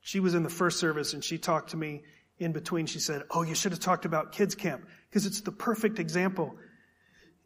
she 0.00 0.20
was 0.20 0.34
in 0.34 0.42
the 0.42 0.50
first 0.50 0.80
service 0.80 1.14
and 1.14 1.22
she 1.22 1.38
talked 1.38 1.70
to 1.70 1.76
me 1.76 2.02
in 2.38 2.52
between. 2.52 2.86
She 2.86 2.98
said, 2.98 3.22
"Oh, 3.30 3.42
you 3.42 3.54
should 3.54 3.72
have 3.72 3.80
talked 3.80 4.04
about 4.04 4.32
kids 4.32 4.54
camp 4.54 4.86
because 5.08 5.24
it's 5.24 5.40
the 5.40 5.52
perfect 5.52 5.98
example." 5.98 6.56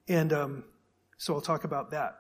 And 0.09 0.33
um, 0.33 0.65
so 1.19 1.35
I'll 1.35 1.41
talk 1.41 1.65
about 1.65 1.91
that. 1.91 2.17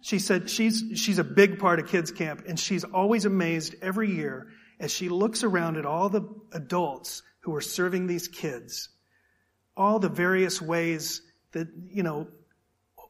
She 0.00 0.18
said 0.18 0.50
she's 0.50 0.84
she's 0.96 1.18
a 1.18 1.24
big 1.24 1.58
part 1.58 1.78
of 1.78 1.88
kids 1.88 2.10
camp 2.10 2.44
and 2.46 2.60
she's 2.60 2.84
always 2.84 3.24
amazed 3.24 3.74
every 3.80 4.10
year 4.10 4.48
as 4.78 4.92
she 4.92 5.08
looks 5.08 5.44
around 5.44 5.76
at 5.76 5.86
all 5.86 6.08
the 6.08 6.22
adults 6.52 7.22
who 7.40 7.54
are 7.54 7.60
serving 7.60 8.06
these 8.06 8.28
kids, 8.28 8.90
all 9.76 9.98
the 9.98 10.08
various 10.08 10.60
ways 10.60 11.22
that 11.52 11.68
you 11.88 12.02
know, 12.02 12.28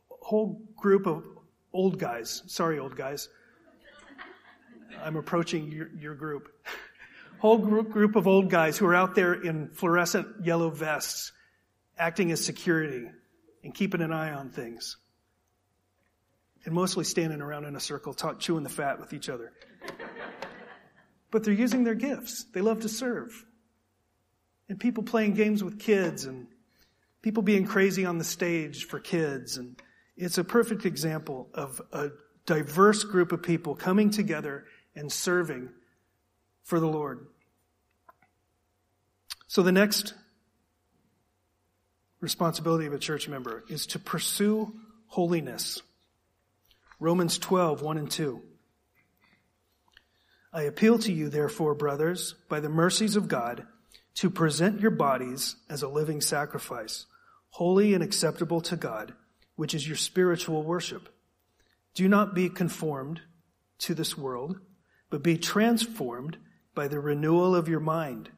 whole 0.09 0.63
group 0.77 1.07
of 1.07 1.27
old 1.73 1.99
guys. 1.99 2.43
Sorry, 2.47 2.79
old 2.79 2.97
guys. 2.97 3.29
I'm 5.03 5.17
approaching 5.17 5.71
your, 5.71 5.89
your 5.99 6.15
group. 6.15 6.49
Whole 7.39 7.59
group, 7.59 7.91
group 7.91 8.17
of 8.17 8.27
old 8.27 8.49
guys 8.49 8.79
who 8.79 8.87
are 8.87 8.95
out 8.95 9.15
there 9.15 9.35
in 9.35 9.69
fluorescent 9.69 10.47
yellow 10.47 10.71
vests, 10.71 11.31
acting 11.99 12.33
as 12.33 12.43
security 12.43 13.11
and 13.63 13.75
keeping 13.75 14.01
an 14.01 14.13
eye 14.13 14.33
on 14.33 14.49
things. 14.49 14.97
And 16.65 16.75
mostly 16.75 17.05
standing 17.05 17.41
around 17.41 17.65
in 17.65 17.77
a 17.77 17.81
circle, 17.81 18.15
talk, 18.15 18.41
chewing 18.41 18.63
the 18.63 18.71
fat 18.71 18.99
with 18.99 19.13
each 19.13 19.29
other. 19.29 19.53
But 21.31 21.45
they're 21.45 21.53
using 21.53 21.85
their 21.85 21.95
gifts. 21.95 22.45
They 22.55 22.61
love 22.61 22.81
to 22.81 22.89
serve. 22.89 23.45
And 24.69 24.81
people 24.81 25.03
playing 25.03 25.35
games 25.35 25.63
with 25.63 25.79
kids 25.79 26.25
and 26.25 26.47
people 27.23 27.43
being 27.43 27.67
crazy 27.67 28.07
on 28.07 28.19
the 28.19 28.25
stage 28.25 28.87
for 28.87 28.99
kids 28.99 29.59
and 29.59 29.77
it's 30.17 30.39
a 30.39 30.45
perfect 30.45 30.87
example 30.87 31.49
of 31.55 31.81
a 31.93 32.11
diverse 32.47 33.05
group 33.05 33.33
of 33.33 33.43
people 33.43 33.75
coming 33.75 34.11
together 34.11 34.65
and 34.95 35.11
serving 35.11 35.71
for 36.63 36.79
the 36.79 36.87
Lord. 36.87 37.27
So 39.49 39.63
the 39.63 39.73
next 39.73 40.15
responsibility 42.21 42.87
of 42.87 42.93
a 42.93 42.99
church 42.99 43.29
member 43.29 43.65
is 43.69 43.87
to 43.89 43.99
pursue 43.99 44.73
holiness. 45.09 45.83
Romans 47.01 47.39
12, 47.39 47.83
1 47.83 47.99
and 47.99 48.11
2. 48.11 48.41
I 50.53 50.63
appeal 50.63 50.99
to 51.01 51.13
you, 51.13 51.29
therefore, 51.29 51.75
brothers, 51.75 52.35
by 52.49 52.61
the 52.61 52.69
mercies 52.69 53.17
of 53.17 53.27
God, 53.27 53.67
to 54.17 54.31
present 54.31 54.81
your 54.81 54.93
bodies 54.93 55.57
as 55.69 55.83
a 55.83 55.89
living 55.89 56.21
sacrifice, 56.21 57.07
holy 57.51 57.95
and 57.95 58.05
acceptable 58.05 58.61
to 58.61 58.77
God, 58.77 59.15
which 59.57 59.75
is 59.75 59.87
your 59.87 59.97
spiritual 59.97 60.63
worship. 60.63 61.09
Do 61.95 62.09
not 62.09 62.35
be 62.35 62.49
conformed 62.49 63.21
to 63.79 63.95
this 63.95 64.17
world, 64.17 64.61
but 65.11 65.23
be 65.23 65.37
transformed 65.37 66.37
by 66.75 66.87
the 66.87 67.01
renewal 67.01 67.57
of 67.57 67.69
your 67.69 67.81
mind, 67.81 68.31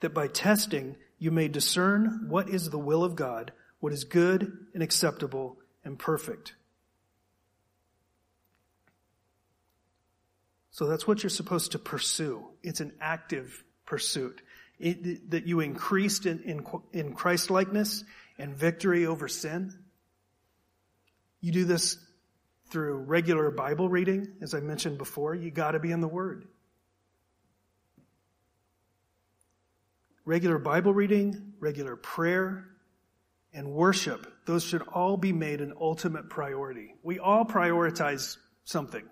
that 0.00 0.14
by 0.14 0.26
testing 0.26 0.96
you 1.18 1.30
may 1.30 1.46
discern 1.46 2.26
what 2.28 2.48
is 2.48 2.70
the 2.70 2.78
will 2.78 3.04
of 3.04 3.14
God, 3.14 3.52
what 3.78 3.92
is 3.92 4.04
good 4.04 4.66
and 4.74 4.82
acceptable 4.82 5.58
and 5.84 5.98
perfect. 5.98 6.54
So 10.74 10.86
that's 10.86 11.06
what 11.06 11.22
you're 11.22 11.30
supposed 11.30 11.72
to 11.72 11.78
pursue. 11.78 12.44
It's 12.64 12.80
an 12.80 12.94
active 13.00 13.62
pursuit. 13.86 14.42
It, 14.80 15.30
that 15.30 15.46
you 15.46 15.60
increased 15.60 16.26
in, 16.26 16.40
in, 16.42 16.66
in 16.92 17.14
Christ 17.14 17.48
likeness 17.48 18.02
and 18.38 18.56
victory 18.56 19.06
over 19.06 19.28
sin. 19.28 19.72
You 21.40 21.52
do 21.52 21.64
this 21.64 21.96
through 22.70 22.96
regular 23.04 23.52
Bible 23.52 23.88
reading, 23.88 24.32
as 24.42 24.52
I 24.52 24.58
mentioned 24.58 24.98
before. 24.98 25.32
You 25.32 25.52
got 25.52 25.70
to 25.72 25.78
be 25.78 25.92
in 25.92 26.00
the 26.00 26.08
Word. 26.08 26.48
Regular 30.24 30.58
Bible 30.58 30.92
reading, 30.92 31.52
regular 31.60 31.94
prayer, 31.94 32.66
and 33.52 33.70
worship, 33.70 34.26
those 34.44 34.64
should 34.64 34.82
all 34.88 35.16
be 35.16 35.32
made 35.32 35.60
an 35.60 35.72
ultimate 35.80 36.28
priority. 36.28 36.96
We 37.04 37.20
all 37.20 37.44
prioritize 37.44 38.38
something. 38.64 39.04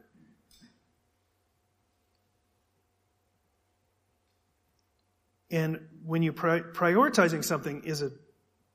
And 5.52 5.86
when 6.04 6.22
you 6.22 6.32
pri- 6.32 6.62
prioritizing 6.62 7.44
something 7.44 7.84
is 7.84 8.02
a 8.02 8.10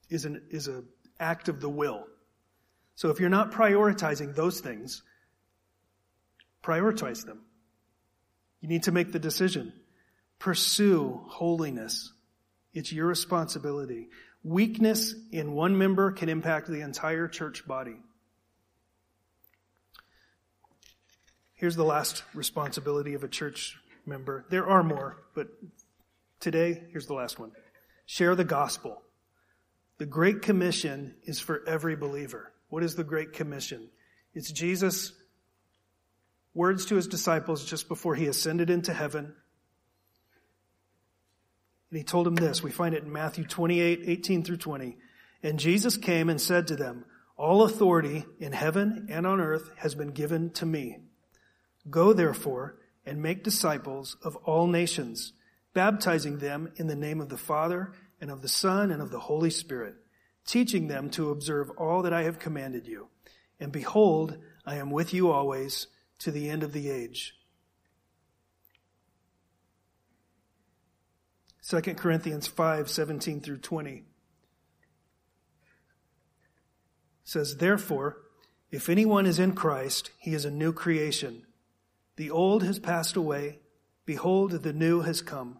is 0.10 0.24
an 0.26 0.44
is 0.52 0.68
a 0.68 0.84
act 1.20 1.50
of 1.50 1.60
the 1.60 1.70
will. 1.70 2.06
So 2.96 3.10
if 3.10 3.20
you're 3.20 3.30
not 3.30 3.52
prioritizing 3.52 4.36
those 4.36 4.60
things, 4.60 5.02
prioritize 6.64 7.26
them. 7.26 7.42
You 8.62 8.70
need 8.70 8.84
to 8.84 8.92
make 8.92 9.12
the 9.12 9.20
decision. 9.20 9.74
Pursue 10.40 11.20
holiness. 11.28 12.14
It's 12.74 12.92
your 12.92 13.08
responsibility. 13.08 14.10
Weakness 14.44 15.16
in 15.32 15.54
one 15.54 15.78
member 15.78 16.12
can 16.12 16.30
impact 16.30 16.68
the 16.68 16.82
entire 16.82 17.28
church 17.28 17.68
body. 17.68 17.98
Here's 21.56 21.76
the 21.76 21.84
last 21.84 22.24
responsibility 22.36 23.16
of 23.16 23.24
a 23.24 23.28
church 23.28 23.78
member. 24.06 24.46
There 24.50 24.68
are 24.68 24.84
more, 24.84 25.18
but 25.34 25.48
Today, 26.40 26.84
here's 26.92 27.08
the 27.08 27.14
last 27.14 27.40
one. 27.40 27.52
Share 28.06 28.36
the 28.36 28.44
gospel. 28.44 29.02
The 29.98 30.06
Great 30.06 30.42
Commission 30.42 31.16
is 31.24 31.40
for 31.40 31.68
every 31.68 31.96
believer. 31.96 32.54
What 32.70 32.84
is 32.84 32.96
the 32.96 33.04
Great 33.04 33.34
Commission? 33.34 33.90
It's 34.34 34.52
Jesus' 34.52 35.14
words 36.54 36.86
to 36.86 36.96
his 36.96 37.08
disciples 37.08 37.66
just 37.66 37.88
before 37.88 38.14
he 38.14 38.28
ascended 38.28 38.70
into 38.70 38.94
heaven. 38.94 39.34
And 41.90 41.98
he 41.98 42.04
told 42.04 42.26
them 42.28 42.36
this. 42.36 42.62
We 42.62 42.72
find 42.72 42.94
it 42.94 43.04
in 43.04 43.12
Matthew 43.12 43.46
28, 43.46 44.02
18 44.06 44.44
through 44.44 44.58
20. 44.58 44.98
And 45.42 45.60
Jesus 45.60 45.98
came 45.98 46.30
and 46.30 46.40
said 46.40 46.68
to 46.68 46.76
them, 46.76 47.06
All 47.36 47.64
authority 47.64 48.26
in 48.40 48.52
heaven 48.52 49.08
and 49.10 49.26
on 49.26 49.40
earth 49.40 49.72
has 49.78 49.96
been 49.96 50.12
given 50.12 50.52
to 50.52 50.66
me. 50.66 51.00
Go 51.90 52.14
therefore 52.14 52.78
and 53.06 53.22
make 53.22 53.44
disciples 53.44 54.18
of 54.24 54.36
all 54.38 54.68
nations 54.68 55.34
baptizing 55.78 56.40
them 56.40 56.72
in 56.78 56.88
the 56.88 56.96
name 56.96 57.22
of 57.22 57.30
the 57.30 57.38
Father 57.38 57.94
and 58.20 58.32
of 58.32 58.42
the 58.42 58.48
Son 58.48 58.90
and 58.90 59.00
of 59.00 59.12
the 59.12 59.20
Holy 59.20 59.52
Spirit, 59.52 59.94
teaching 60.44 60.88
them 60.88 61.08
to 61.12 61.30
observe 61.30 61.70
all 61.78 62.02
that 62.02 62.12
I 62.12 62.24
have 62.24 62.40
commanded 62.40 62.88
you. 62.88 63.10
And 63.60 63.72
behold, 63.72 64.40
I 64.66 64.78
am 64.78 64.90
with 64.90 65.14
you 65.14 65.30
always 65.30 65.86
to 66.18 66.32
the 66.32 66.50
end 66.50 66.64
of 66.64 66.74
the 66.74 66.90
age. 66.90 67.36
2 71.70 71.80
Corinthians 71.94 72.48
5, 72.48 72.90
17 72.90 73.42
through 73.42 73.60
20 73.60 74.04
says, 77.24 77.58
Therefore, 77.58 78.18
if 78.72 78.90
anyone 78.90 79.28
is 79.28 79.38
in 79.38 79.54
Christ, 79.54 80.10
he 80.18 80.34
is 80.34 80.44
a 80.44 80.50
new 80.50 80.74
creation. 80.74 81.46
The 82.16 82.32
old 82.32 82.64
has 82.64 82.80
passed 82.80 83.16
away. 83.16 83.60
Behold, 84.08 84.64
the 84.64 84.74
new 84.74 85.02
has 85.02 85.22
come. 85.22 85.60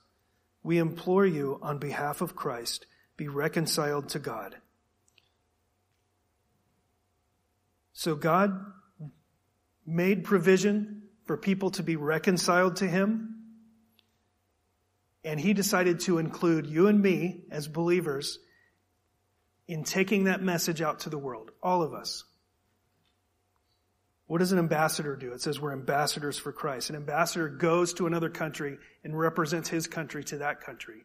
We 0.63 0.77
implore 0.77 1.25
you 1.25 1.59
on 1.61 1.79
behalf 1.79 2.21
of 2.21 2.35
Christ, 2.35 2.85
be 3.17 3.27
reconciled 3.27 4.09
to 4.09 4.19
God. 4.19 4.55
So 7.93 8.15
God 8.15 8.65
made 9.85 10.23
provision 10.23 11.03
for 11.25 11.37
people 11.37 11.71
to 11.71 11.83
be 11.83 11.95
reconciled 11.95 12.77
to 12.77 12.87
Him. 12.87 13.35
And 15.23 15.39
He 15.39 15.53
decided 15.53 15.99
to 16.01 16.17
include 16.17 16.65
you 16.65 16.87
and 16.87 17.01
me 17.01 17.43
as 17.51 17.67
believers 17.67 18.39
in 19.67 19.83
taking 19.83 20.25
that 20.25 20.41
message 20.41 20.81
out 20.81 21.01
to 21.01 21.09
the 21.09 21.17
world. 21.17 21.51
All 21.61 21.83
of 21.83 21.93
us. 21.93 22.23
What 24.31 24.39
does 24.39 24.53
an 24.53 24.59
ambassador 24.59 25.17
do? 25.17 25.33
It 25.33 25.41
says 25.41 25.59
we're 25.59 25.73
ambassadors 25.73 26.37
for 26.37 26.53
Christ. 26.53 26.89
An 26.89 26.95
ambassador 26.95 27.49
goes 27.49 27.93
to 27.95 28.07
another 28.07 28.29
country 28.29 28.77
and 29.03 29.19
represents 29.19 29.67
his 29.67 29.87
country 29.87 30.23
to 30.23 30.37
that 30.37 30.61
country. 30.61 31.03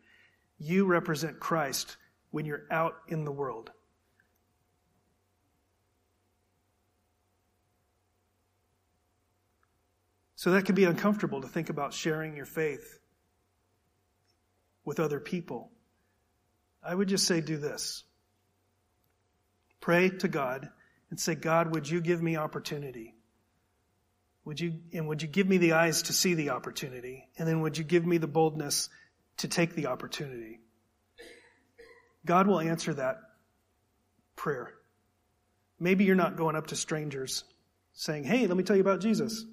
You 0.61 0.87
represent 0.87 1.41
Christ 1.41 1.97
when 2.31 2.45
you're 2.45 2.66
out 2.70 2.95
in 3.09 3.24
the 3.24 3.33
world. 3.33 3.72
So 10.37 10.53
that 10.53 10.64
can 10.64 10.77
be 10.77 10.85
uncomfortable 10.85 11.41
to 11.41 11.49
think 11.49 11.68
about 11.68 11.95
sharing 11.95 12.37
your 12.37 12.47
faith 12.47 13.01
with 14.85 15.01
other 15.01 15.18
people. 15.18 15.72
I 16.81 16.95
would 16.95 17.09
just 17.09 17.27
say 17.27 17.41
do 17.41 17.57
this. 17.57 18.05
Pray 19.81 20.11
to 20.11 20.29
God 20.29 20.70
and 21.11 21.18
say, 21.18 21.35
God, 21.35 21.74
would 21.74 21.91
you 21.91 22.01
give 22.01 22.22
me 22.22 22.37
opportunity? 22.37 23.14
Would 24.47 24.61
you, 24.61 24.74
and 24.92 25.09
would 25.09 25.22
you 25.22 25.28
give 25.28 25.49
me 25.49 25.59
the 25.59 25.72
eyes 25.72 26.03
to 26.03 26.12
see 26.12 26.34
the 26.34 26.51
opportunity? 26.51 27.28
And 27.36 27.49
then 27.49 27.62
would 27.62 27.76
you 27.76 27.82
give 27.82 28.07
me 28.07 28.18
the 28.18 28.28
boldness 28.28 28.88
to 29.38 29.49
take 29.49 29.74
the 29.74 29.86
opportunity? 29.86 30.61
God 32.24 32.47
will 32.47 32.61
answer 32.61 32.94
that 32.94 33.16
prayer. 34.36 34.72
Maybe 35.80 36.05
you're 36.05 36.14
not 36.14 36.36
going 36.36 36.55
up 36.55 36.68
to 36.68 36.76
strangers 36.76 37.42
saying, 37.92 38.22
Hey, 38.22 38.47
let 38.47 38.57
me 38.57 38.62
tell 38.62 38.76
you 38.76 38.82
about 38.82 39.01
Jesus. 39.01 39.44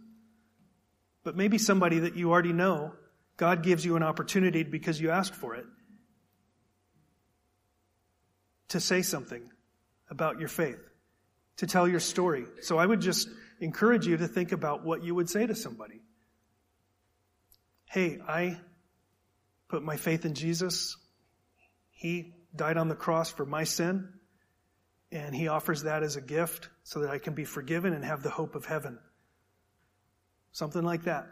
But 1.24 1.36
maybe 1.36 1.58
somebody 1.58 2.00
that 2.00 2.16
you 2.16 2.32
already 2.32 2.54
know, 2.54 2.94
God 3.36 3.64
gives 3.64 3.84
you 3.84 3.96
an 3.96 4.04
opportunity 4.04 4.62
because 4.62 5.02
you 5.02 5.10
asked 5.10 5.34
for 5.34 5.56
it 5.56 5.66
to 8.70 8.80
say 8.80 9.02
something 9.02 9.50
about 10.12 10.40
your 10.40 10.50
faith, 10.50 10.80
to 11.58 11.66
tell 11.66 11.88
your 11.88 12.00
story. 12.00 12.46
So 12.62 12.78
I 12.78 12.86
would 12.86 13.02
just 13.02 13.28
encourage 13.64 14.06
you 14.06 14.18
to 14.18 14.28
think 14.28 14.52
about 14.52 14.84
what 14.84 15.04
you 15.04 15.16
would 15.16 15.30
say 15.30 15.48
to 15.48 15.56
somebody. 15.56 16.02
Hey, 17.90 18.20
I 18.28 18.60
put 19.70 19.84
my 19.84 19.98
faith 19.98 20.26
in 20.26 20.34
Jesus. 20.34 20.98
He 21.92 22.34
died 22.56 22.78
on 22.78 22.90
the 22.90 22.96
cross 22.96 23.32
for 23.32 23.46
my 23.46 23.64
sin, 23.64 24.10
and 25.12 25.34
He 25.36 25.48
offers 25.48 25.84
that 25.84 26.04
as 26.04 26.16
a 26.16 26.22
gift 26.22 26.70
so 26.84 27.02
that 27.02 27.10
I 27.10 27.20
can 27.20 27.34
be 27.34 27.46
forgiven 27.46 27.94
and 27.94 28.04
have 28.04 28.24
the 28.24 28.30
hope 28.30 28.56
of 28.56 28.66
heaven. 28.66 29.00
Something 30.52 30.84
like 30.84 31.04
that. 31.04 31.28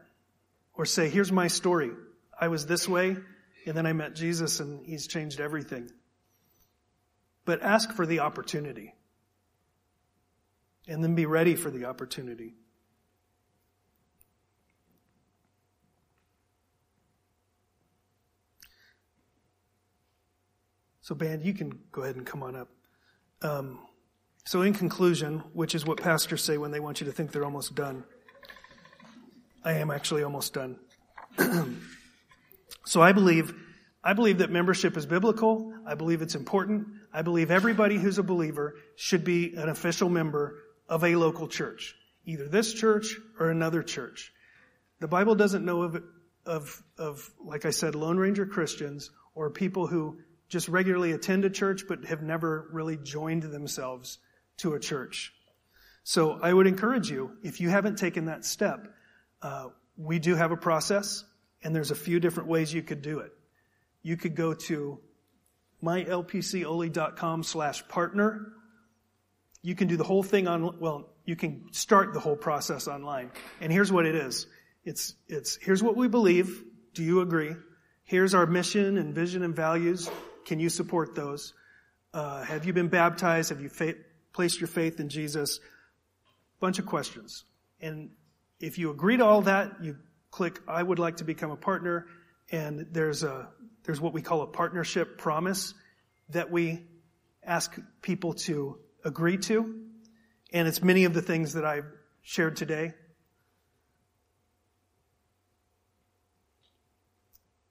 Or 0.73 0.85
say, 0.85 1.09
here's 1.09 1.31
my 1.31 1.47
story. 1.47 1.91
I 2.39 2.47
was 2.47 2.65
this 2.65 2.87
way, 2.87 3.17
and 3.65 3.77
then 3.77 3.85
I 3.85 3.93
met 3.93 4.15
Jesus 4.15 4.59
and 4.59 4.85
he's 4.85 5.07
changed 5.07 5.39
everything. 5.39 5.91
But 7.45 7.61
ask 7.61 7.91
for 7.91 8.05
the 8.05 8.19
opportunity. 8.19 8.93
And 10.87 11.03
then 11.03 11.15
be 11.15 11.25
ready 11.25 11.55
for 11.55 11.69
the 11.69 11.85
opportunity. 11.85 12.55
So, 21.11 21.15
band, 21.15 21.43
you 21.43 21.53
can 21.53 21.77
go 21.91 22.03
ahead 22.03 22.15
and 22.15 22.25
come 22.25 22.41
on 22.41 22.55
up. 22.55 22.69
Um, 23.41 23.79
so, 24.45 24.61
in 24.61 24.73
conclusion, 24.73 25.39
which 25.51 25.75
is 25.75 25.85
what 25.85 26.01
pastors 26.01 26.43
say 26.43 26.57
when 26.57 26.71
they 26.71 26.79
want 26.79 27.01
you 27.01 27.05
to 27.07 27.11
think 27.11 27.31
they're 27.31 27.43
almost 27.43 27.75
done, 27.75 28.05
I 29.63 29.73
am 29.73 29.91
actually 29.91 30.23
almost 30.23 30.53
done. 30.53 30.79
so, 32.85 33.01
I 33.01 33.11
believe, 33.11 33.53
I 34.03 34.13
believe 34.13 34.37
that 34.37 34.51
membership 34.51 34.95
is 34.95 35.05
biblical. 35.05 35.73
I 35.85 35.95
believe 35.95 36.21
it's 36.21 36.35
important. 36.35 36.87
I 37.11 37.23
believe 37.23 37.51
everybody 37.51 37.97
who's 37.97 38.17
a 38.17 38.23
believer 38.23 38.75
should 38.95 39.25
be 39.25 39.55
an 39.55 39.69
official 39.69 40.07
member 40.07 40.55
of 40.91 41.05
a 41.05 41.15
local 41.15 41.47
church, 41.47 41.95
either 42.25 42.47
this 42.47 42.73
church 42.73 43.17
or 43.39 43.49
another 43.49 43.81
church. 43.81 44.31
The 44.99 45.07
Bible 45.07 45.35
doesn't 45.35 45.65
know 45.65 45.83
of, 45.83 46.03
of, 46.45 46.83
of 46.97 47.31
like 47.43 47.65
I 47.65 47.71
said, 47.71 47.95
Lone 47.95 48.17
Ranger 48.17 48.45
Christians 48.45 49.09
or 49.33 49.49
people 49.49 49.87
who 49.87 50.19
just 50.49 50.67
regularly 50.67 51.13
attend 51.13 51.45
a 51.45 51.49
church 51.49 51.85
but 51.87 52.03
have 52.05 52.21
never 52.21 52.67
really 52.73 52.97
joined 52.97 53.43
themselves 53.43 54.19
to 54.57 54.73
a 54.73 54.79
church. 54.79 55.33
So 56.03 56.37
I 56.41 56.51
would 56.51 56.67
encourage 56.67 57.09
you, 57.09 57.37
if 57.41 57.61
you 57.61 57.69
haven't 57.69 57.97
taken 57.97 58.25
that 58.25 58.43
step, 58.43 58.93
uh, 59.41 59.69
we 59.95 60.19
do 60.19 60.35
have 60.35 60.51
a 60.51 60.57
process, 60.57 61.23
and 61.63 61.73
there's 61.73 61.91
a 61.91 61.95
few 61.95 62.19
different 62.19 62.49
ways 62.49 62.73
you 62.73 62.81
could 62.81 63.01
do 63.01 63.19
it. 63.19 63.31
You 64.03 64.17
could 64.17 64.35
go 64.35 64.53
to 64.53 64.99
mylpcoli.com 65.81 67.43
slash 67.43 67.87
partner. 67.87 68.51
You 69.61 69.75
can 69.75 69.87
do 69.87 69.97
the 69.97 70.03
whole 70.03 70.23
thing 70.23 70.47
on, 70.47 70.79
well, 70.79 71.09
you 71.25 71.35
can 71.35 71.71
start 71.71 72.13
the 72.13 72.19
whole 72.19 72.35
process 72.35 72.87
online. 72.87 73.31
And 73.59 73.71
here's 73.71 73.91
what 73.91 74.05
it 74.05 74.15
is. 74.15 74.47
It's, 74.83 75.13
it's, 75.27 75.57
here's 75.61 75.83
what 75.83 75.95
we 75.95 76.07
believe. 76.07 76.63
Do 76.93 77.03
you 77.03 77.21
agree? 77.21 77.55
Here's 78.03 78.33
our 78.33 78.45
mission 78.45 78.97
and 78.97 79.13
vision 79.13 79.43
and 79.43 79.55
values. 79.55 80.09
Can 80.45 80.59
you 80.59 80.69
support 80.69 81.15
those? 81.15 81.53
Uh, 82.13 82.43
have 82.43 82.65
you 82.65 82.73
been 82.73 82.89
baptized? 82.89 83.49
Have 83.49 83.61
you 83.61 83.69
placed 84.33 84.59
your 84.59 84.67
faith 84.67 84.99
in 84.99 85.09
Jesus? 85.09 85.59
Bunch 86.59 86.79
of 86.79 86.85
questions. 86.85 87.43
And 87.79 88.09
if 88.59 88.77
you 88.77 88.91
agree 88.91 89.17
to 89.17 89.25
all 89.25 89.41
that, 89.43 89.83
you 89.83 89.97
click, 90.31 90.59
I 90.67 90.81
would 90.81 90.99
like 90.99 91.17
to 91.17 91.23
become 91.23 91.51
a 91.51 91.55
partner. 91.55 92.07
And 92.51 92.87
there's 92.91 93.23
a, 93.23 93.47
there's 93.83 94.01
what 94.01 94.13
we 94.13 94.21
call 94.21 94.41
a 94.41 94.47
partnership 94.47 95.17
promise 95.17 95.73
that 96.29 96.51
we 96.51 96.83
ask 97.43 97.77
people 98.01 98.33
to 98.33 98.77
agree 99.03 99.37
to. 99.37 99.81
And 100.53 100.67
it's 100.67 100.83
many 100.83 101.05
of 101.05 101.13
the 101.13 101.21
things 101.21 101.53
that 101.53 101.65
I've 101.65 101.85
shared 102.21 102.55
today. 102.55 102.93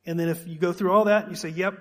And 0.07 0.19
then 0.19 0.29
if 0.29 0.47
you 0.49 0.59
go 0.59 0.73
through 0.73 0.93
all 0.93 1.05
that, 1.05 1.25
and 1.25 1.33
you 1.33 1.37
say, 1.37 1.51
yep, 1.51 1.79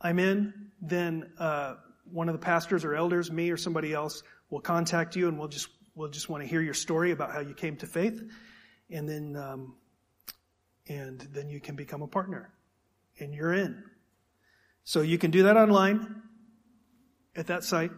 I'm 0.00 0.18
in, 0.18 0.70
then 0.80 1.32
uh, 1.38 1.74
one 2.10 2.28
of 2.28 2.32
the 2.34 2.38
pastors 2.38 2.84
or 2.84 2.94
elders, 2.94 3.30
me 3.30 3.50
or 3.50 3.56
somebody 3.56 3.92
else, 3.92 4.22
will 4.50 4.60
contact 4.60 5.16
you, 5.16 5.28
and 5.28 5.38
we'll 5.38 5.48
just 5.48 5.68
we'll 5.94 6.08
just 6.08 6.28
want 6.28 6.42
to 6.42 6.48
hear 6.48 6.60
your 6.60 6.74
story 6.74 7.10
about 7.10 7.32
how 7.32 7.40
you 7.40 7.54
came 7.54 7.76
to 7.76 7.86
faith, 7.86 8.22
and 8.90 9.08
then 9.08 9.36
um, 9.36 9.74
and 10.88 11.20
then 11.32 11.48
you 11.48 11.60
can 11.60 11.74
become 11.74 12.02
a 12.02 12.06
partner, 12.06 12.52
and 13.18 13.34
you're 13.34 13.52
in. 13.52 13.82
So 14.84 15.00
you 15.00 15.18
can 15.18 15.30
do 15.32 15.44
that 15.44 15.56
online 15.56 16.22
at 17.34 17.48
that 17.48 17.64
site, 17.64 17.90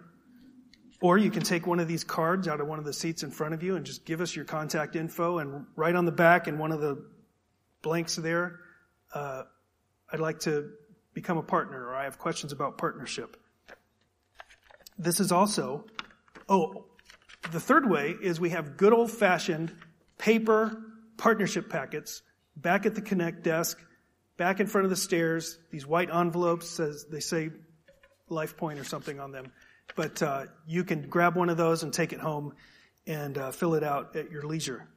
or 1.00 1.16
you 1.16 1.30
can 1.30 1.42
take 1.42 1.66
one 1.66 1.80
of 1.80 1.88
these 1.88 2.04
cards 2.04 2.48
out 2.48 2.60
of 2.60 2.66
one 2.66 2.78
of 2.78 2.84
the 2.84 2.92
seats 2.92 3.22
in 3.22 3.30
front 3.30 3.54
of 3.54 3.62
you 3.62 3.76
and 3.76 3.86
just 3.86 4.04
give 4.04 4.20
us 4.20 4.34
your 4.34 4.44
contact 4.44 4.96
info, 4.96 5.38
and 5.38 5.66
right 5.76 5.94
on 5.94 6.04
the 6.04 6.12
back 6.12 6.48
in 6.48 6.58
one 6.58 6.72
of 6.72 6.80
the 6.80 7.04
blanks 7.82 8.16
there, 8.16 8.60
uh, 9.14 9.42
I'd 10.12 10.20
like 10.20 10.40
to 10.40 10.70
become 11.14 11.38
a 11.38 11.42
partner 11.42 11.86
or 11.86 11.94
I 11.94 12.04
have 12.04 12.18
questions 12.18 12.52
about 12.52 12.78
partnership. 12.78 13.36
This 14.98 15.20
is 15.20 15.30
also, 15.30 15.84
oh, 16.48 16.86
the 17.52 17.60
third 17.60 17.88
way 17.88 18.16
is 18.20 18.40
we 18.40 18.50
have 18.50 18.76
good 18.76 18.92
old 18.92 19.10
fashioned 19.10 19.72
paper 20.18 20.82
partnership 21.16 21.70
packets 21.70 22.22
back 22.56 22.86
at 22.86 22.94
the 22.94 23.00
Connect 23.00 23.42
desk, 23.42 23.78
back 24.36 24.60
in 24.60 24.66
front 24.66 24.84
of 24.84 24.90
the 24.90 24.96
stairs, 24.96 25.58
these 25.70 25.86
white 25.86 26.10
envelopes, 26.10 26.68
says 26.68 27.06
they 27.10 27.20
say 27.20 27.50
Life 28.28 28.56
Point 28.56 28.78
or 28.78 28.84
something 28.84 29.20
on 29.20 29.32
them. 29.32 29.52
But 29.96 30.22
uh, 30.22 30.46
you 30.66 30.84
can 30.84 31.08
grab 31.08 31.36
one 31.36 31.48
of 31.48 31.56
those 31.56 31.82
and 31.82 31.92
take 31.92 32.12
it 32.12 32.20
home 32.20 32.54
and 33.06 33.36
uh, 33.38 33.50
fill 33.50 33.74
it 33.74 33.82
out 33.82 34.14
at 34.16 34.30
your 34.30 34.42
leisure. 34.42 34.88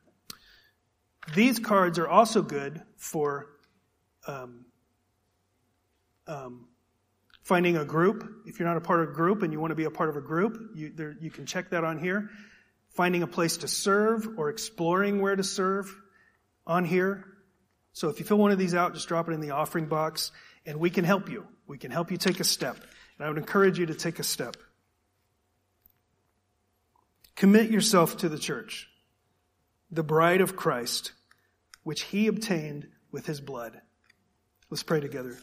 These 1.35 1.59
cards 1.59 1.97
are 1.99 2.07
also 2.07 2.41
good 2.41 2.81
for 2.97 3.47
um, 4.27 4.65
um, 6.27 6.67
finding 7.43 7.77
a 7.77 7.85
group. 7.85 8.29
If 8.45 8.59
you're 8.59 8.67
not 8.67 8.77
a 8.77 8.81
part 8.81 9.01
of 9.01 9.09
a 9.09 9.13
group 9.13 9.43
and 9.43 9.53
you 9.53 9.59
want 9.59 9.71
to 9.71 9.75
be 9.75 9.85
a 9.85 9.91
part 9.91 10.09
of 10.09 10.17
a 10.17 10.21
group, 10.21 10.71
you, 10.75 10.91
there, 10.93 11.15
you 11.19 11.29
can 11.29 11.45
check 11.45 11.69
that 11.71 11.83
on 11.83 11.99
here. 11.99 12.29
Finding 12.89 13.23
a 13.23 13.27
place 13.27 13.57
to 13.57 13.67
serve 13.67 14.27
or 14.37 14.49
exploring 14.49 15.21
where 15.21 15.35
to 15.35 15.43
serve 15.43 15.95
on 16.67 16.85
here. 16.85 17.25
So 17.93 18.09
if 18.09 18.19
you 18.19 18.25
fill 18.25 18.37
one 18.37 18.51
of 18.51 18.57
these 18.57 18.75
out, 18.75 18.93
just 18.93 19.07
drop 19.07 19.29
it 19.29 19.33
in 19.33 19.41
the 19.41 19.51
offering 19.51 19.87
box 19.87 20.31
and 20.65 20.79
we 20.79 20.89
can 20.89 21.05
help 21.05 21.29
you. 21.29 21.45
We 21.67 21.77
can 21.77 21.91
help 21.91 22.11
you 22.11 22.17
take 22.17 22.39
a 22.39 22.43
step. 22.43 22.77
And 23.17 23.25
I 23.25 23.29
would 23.29 23.37
encourage 23.37 23.79
you 23.79 23.85
to 23.87 23.95
take 23.95 24.19
a 24.19 24.23
step. 24.23 24.57
Commit 27.41 27.71
yourself 27.71 28.17
to 28.17 28.29
the 28.29 28.37
church, 28.37 28.87
the 29.89 30.03
bride 30.03 30.41
of 30.41 30.55
Christ, 30.55 31.13
which 31.81 32.03
he 32.03 32.27
obtained 32.27 32.87
with 33.11 33.25
his 33.25 33.41
blood. 33.41 33.81
Let's 34.69 34.83
pray 34.83 34.99
together. 34.99 35.35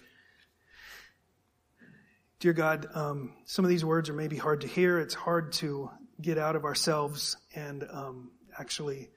Dear 2.38 2.52
God, 2.52 2.86
um, 2.94 3.32
some 3.46 3.64
of 3.64 3.68
these 3.68 3.84
words 3.84 4.08
are 4.08 4.14
maybe 4.14 4.36
hard 4.36 4.60
to 4.60 4.68
hear. 4.68 5.00
It's 5.00 5.14
hard 5.14 5.50
to 5.54 5.90
get 6.22 6.38
out 6.38 6.54
of 6.54 6.64
ourselves 6.64 7.36
and 7.56 7.84
um, 7.90 8.30
actually 8.56 9.10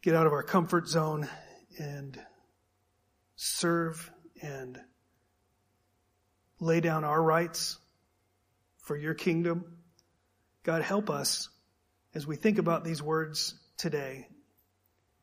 get 0.00 0.14
out 0.14 0.26
of 0.26 0.32
our 0.32 0.42
comfort 0.42 0.88
zone 0.88 1.28
and 1.78 2.18
serve 3.34 4.10
and 4.40 4.80
lay 6.60 6.80
down 6.80 7.04
our 7.04 7.22
rights 7.22 7.76
for 8.78 8.96
your 8.96 9.12
kingdom. 9.12 9.75
God, 10.66 10.82
help 10.82 11.10
us 11.10 11.48
as 12.12 12.26
we 12.26 12.34
think 12.34 12.58
about 12.58 12.82
these 12.82 13.00
words 13.00 13.54
today. 13.78 14.26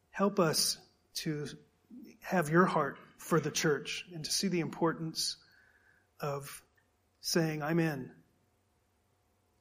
Help 0.10 0.40
us 0.40 0.78
to 1.16 1.48
have 2.22 2.48
your 2.48 2.64
heart 2.64 2.98
for 3.18 3.42
the 3.42 3.52
church 3.52 4.06
and 4.14 4.24
to 4.24 4.32
see 4.32 4.48
the 4.48 4.62
importance 4.62 5.36
of 6.22 6.64
saying, 7.20 7.62
I'm 7.62 7.82
in. 7.82 8.10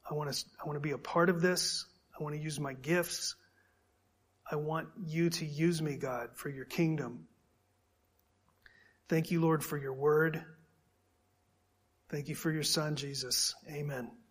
I 0.09 0.13
want 0.13 0.31
to, 0.31 0.45
I 0.63 0.65
want 0.65 0.77
to 0.77 0.79
be 0.79 0.91
a 0.91 0.97
part 0.97 1.29
of 1.29 1.41
this. 1.41 1.85
I 2.17 2.23
want 2.23 2.33
to 2.33 2.41
use 2.41 2.61
my 2.61 2.75
gifts. 2.75 3.35
I 4.49 4.55
want 4.55 4.87
you 5.05 5.31
to 5.31 5.45
use 5.45 5.81
me, 5.81 5.97
God, 5.97 6.29
for 6.35 6.47
your 6.47 6.65
kingdom. 6.65 7.27
Thank 9.09 9.31
you, 9.31 9.41
Lord, 9.41 9.61
for 9.65 9.77
your 9.77 9.93
word. 9.93 10.45
Thank 12.07 12.29
you 12.29 12.35
for 12.35 12.51
your 12.51 12.63
son, 12.63 12.95
Jesus. 12.95 13.53
Amen. 13.69 14.22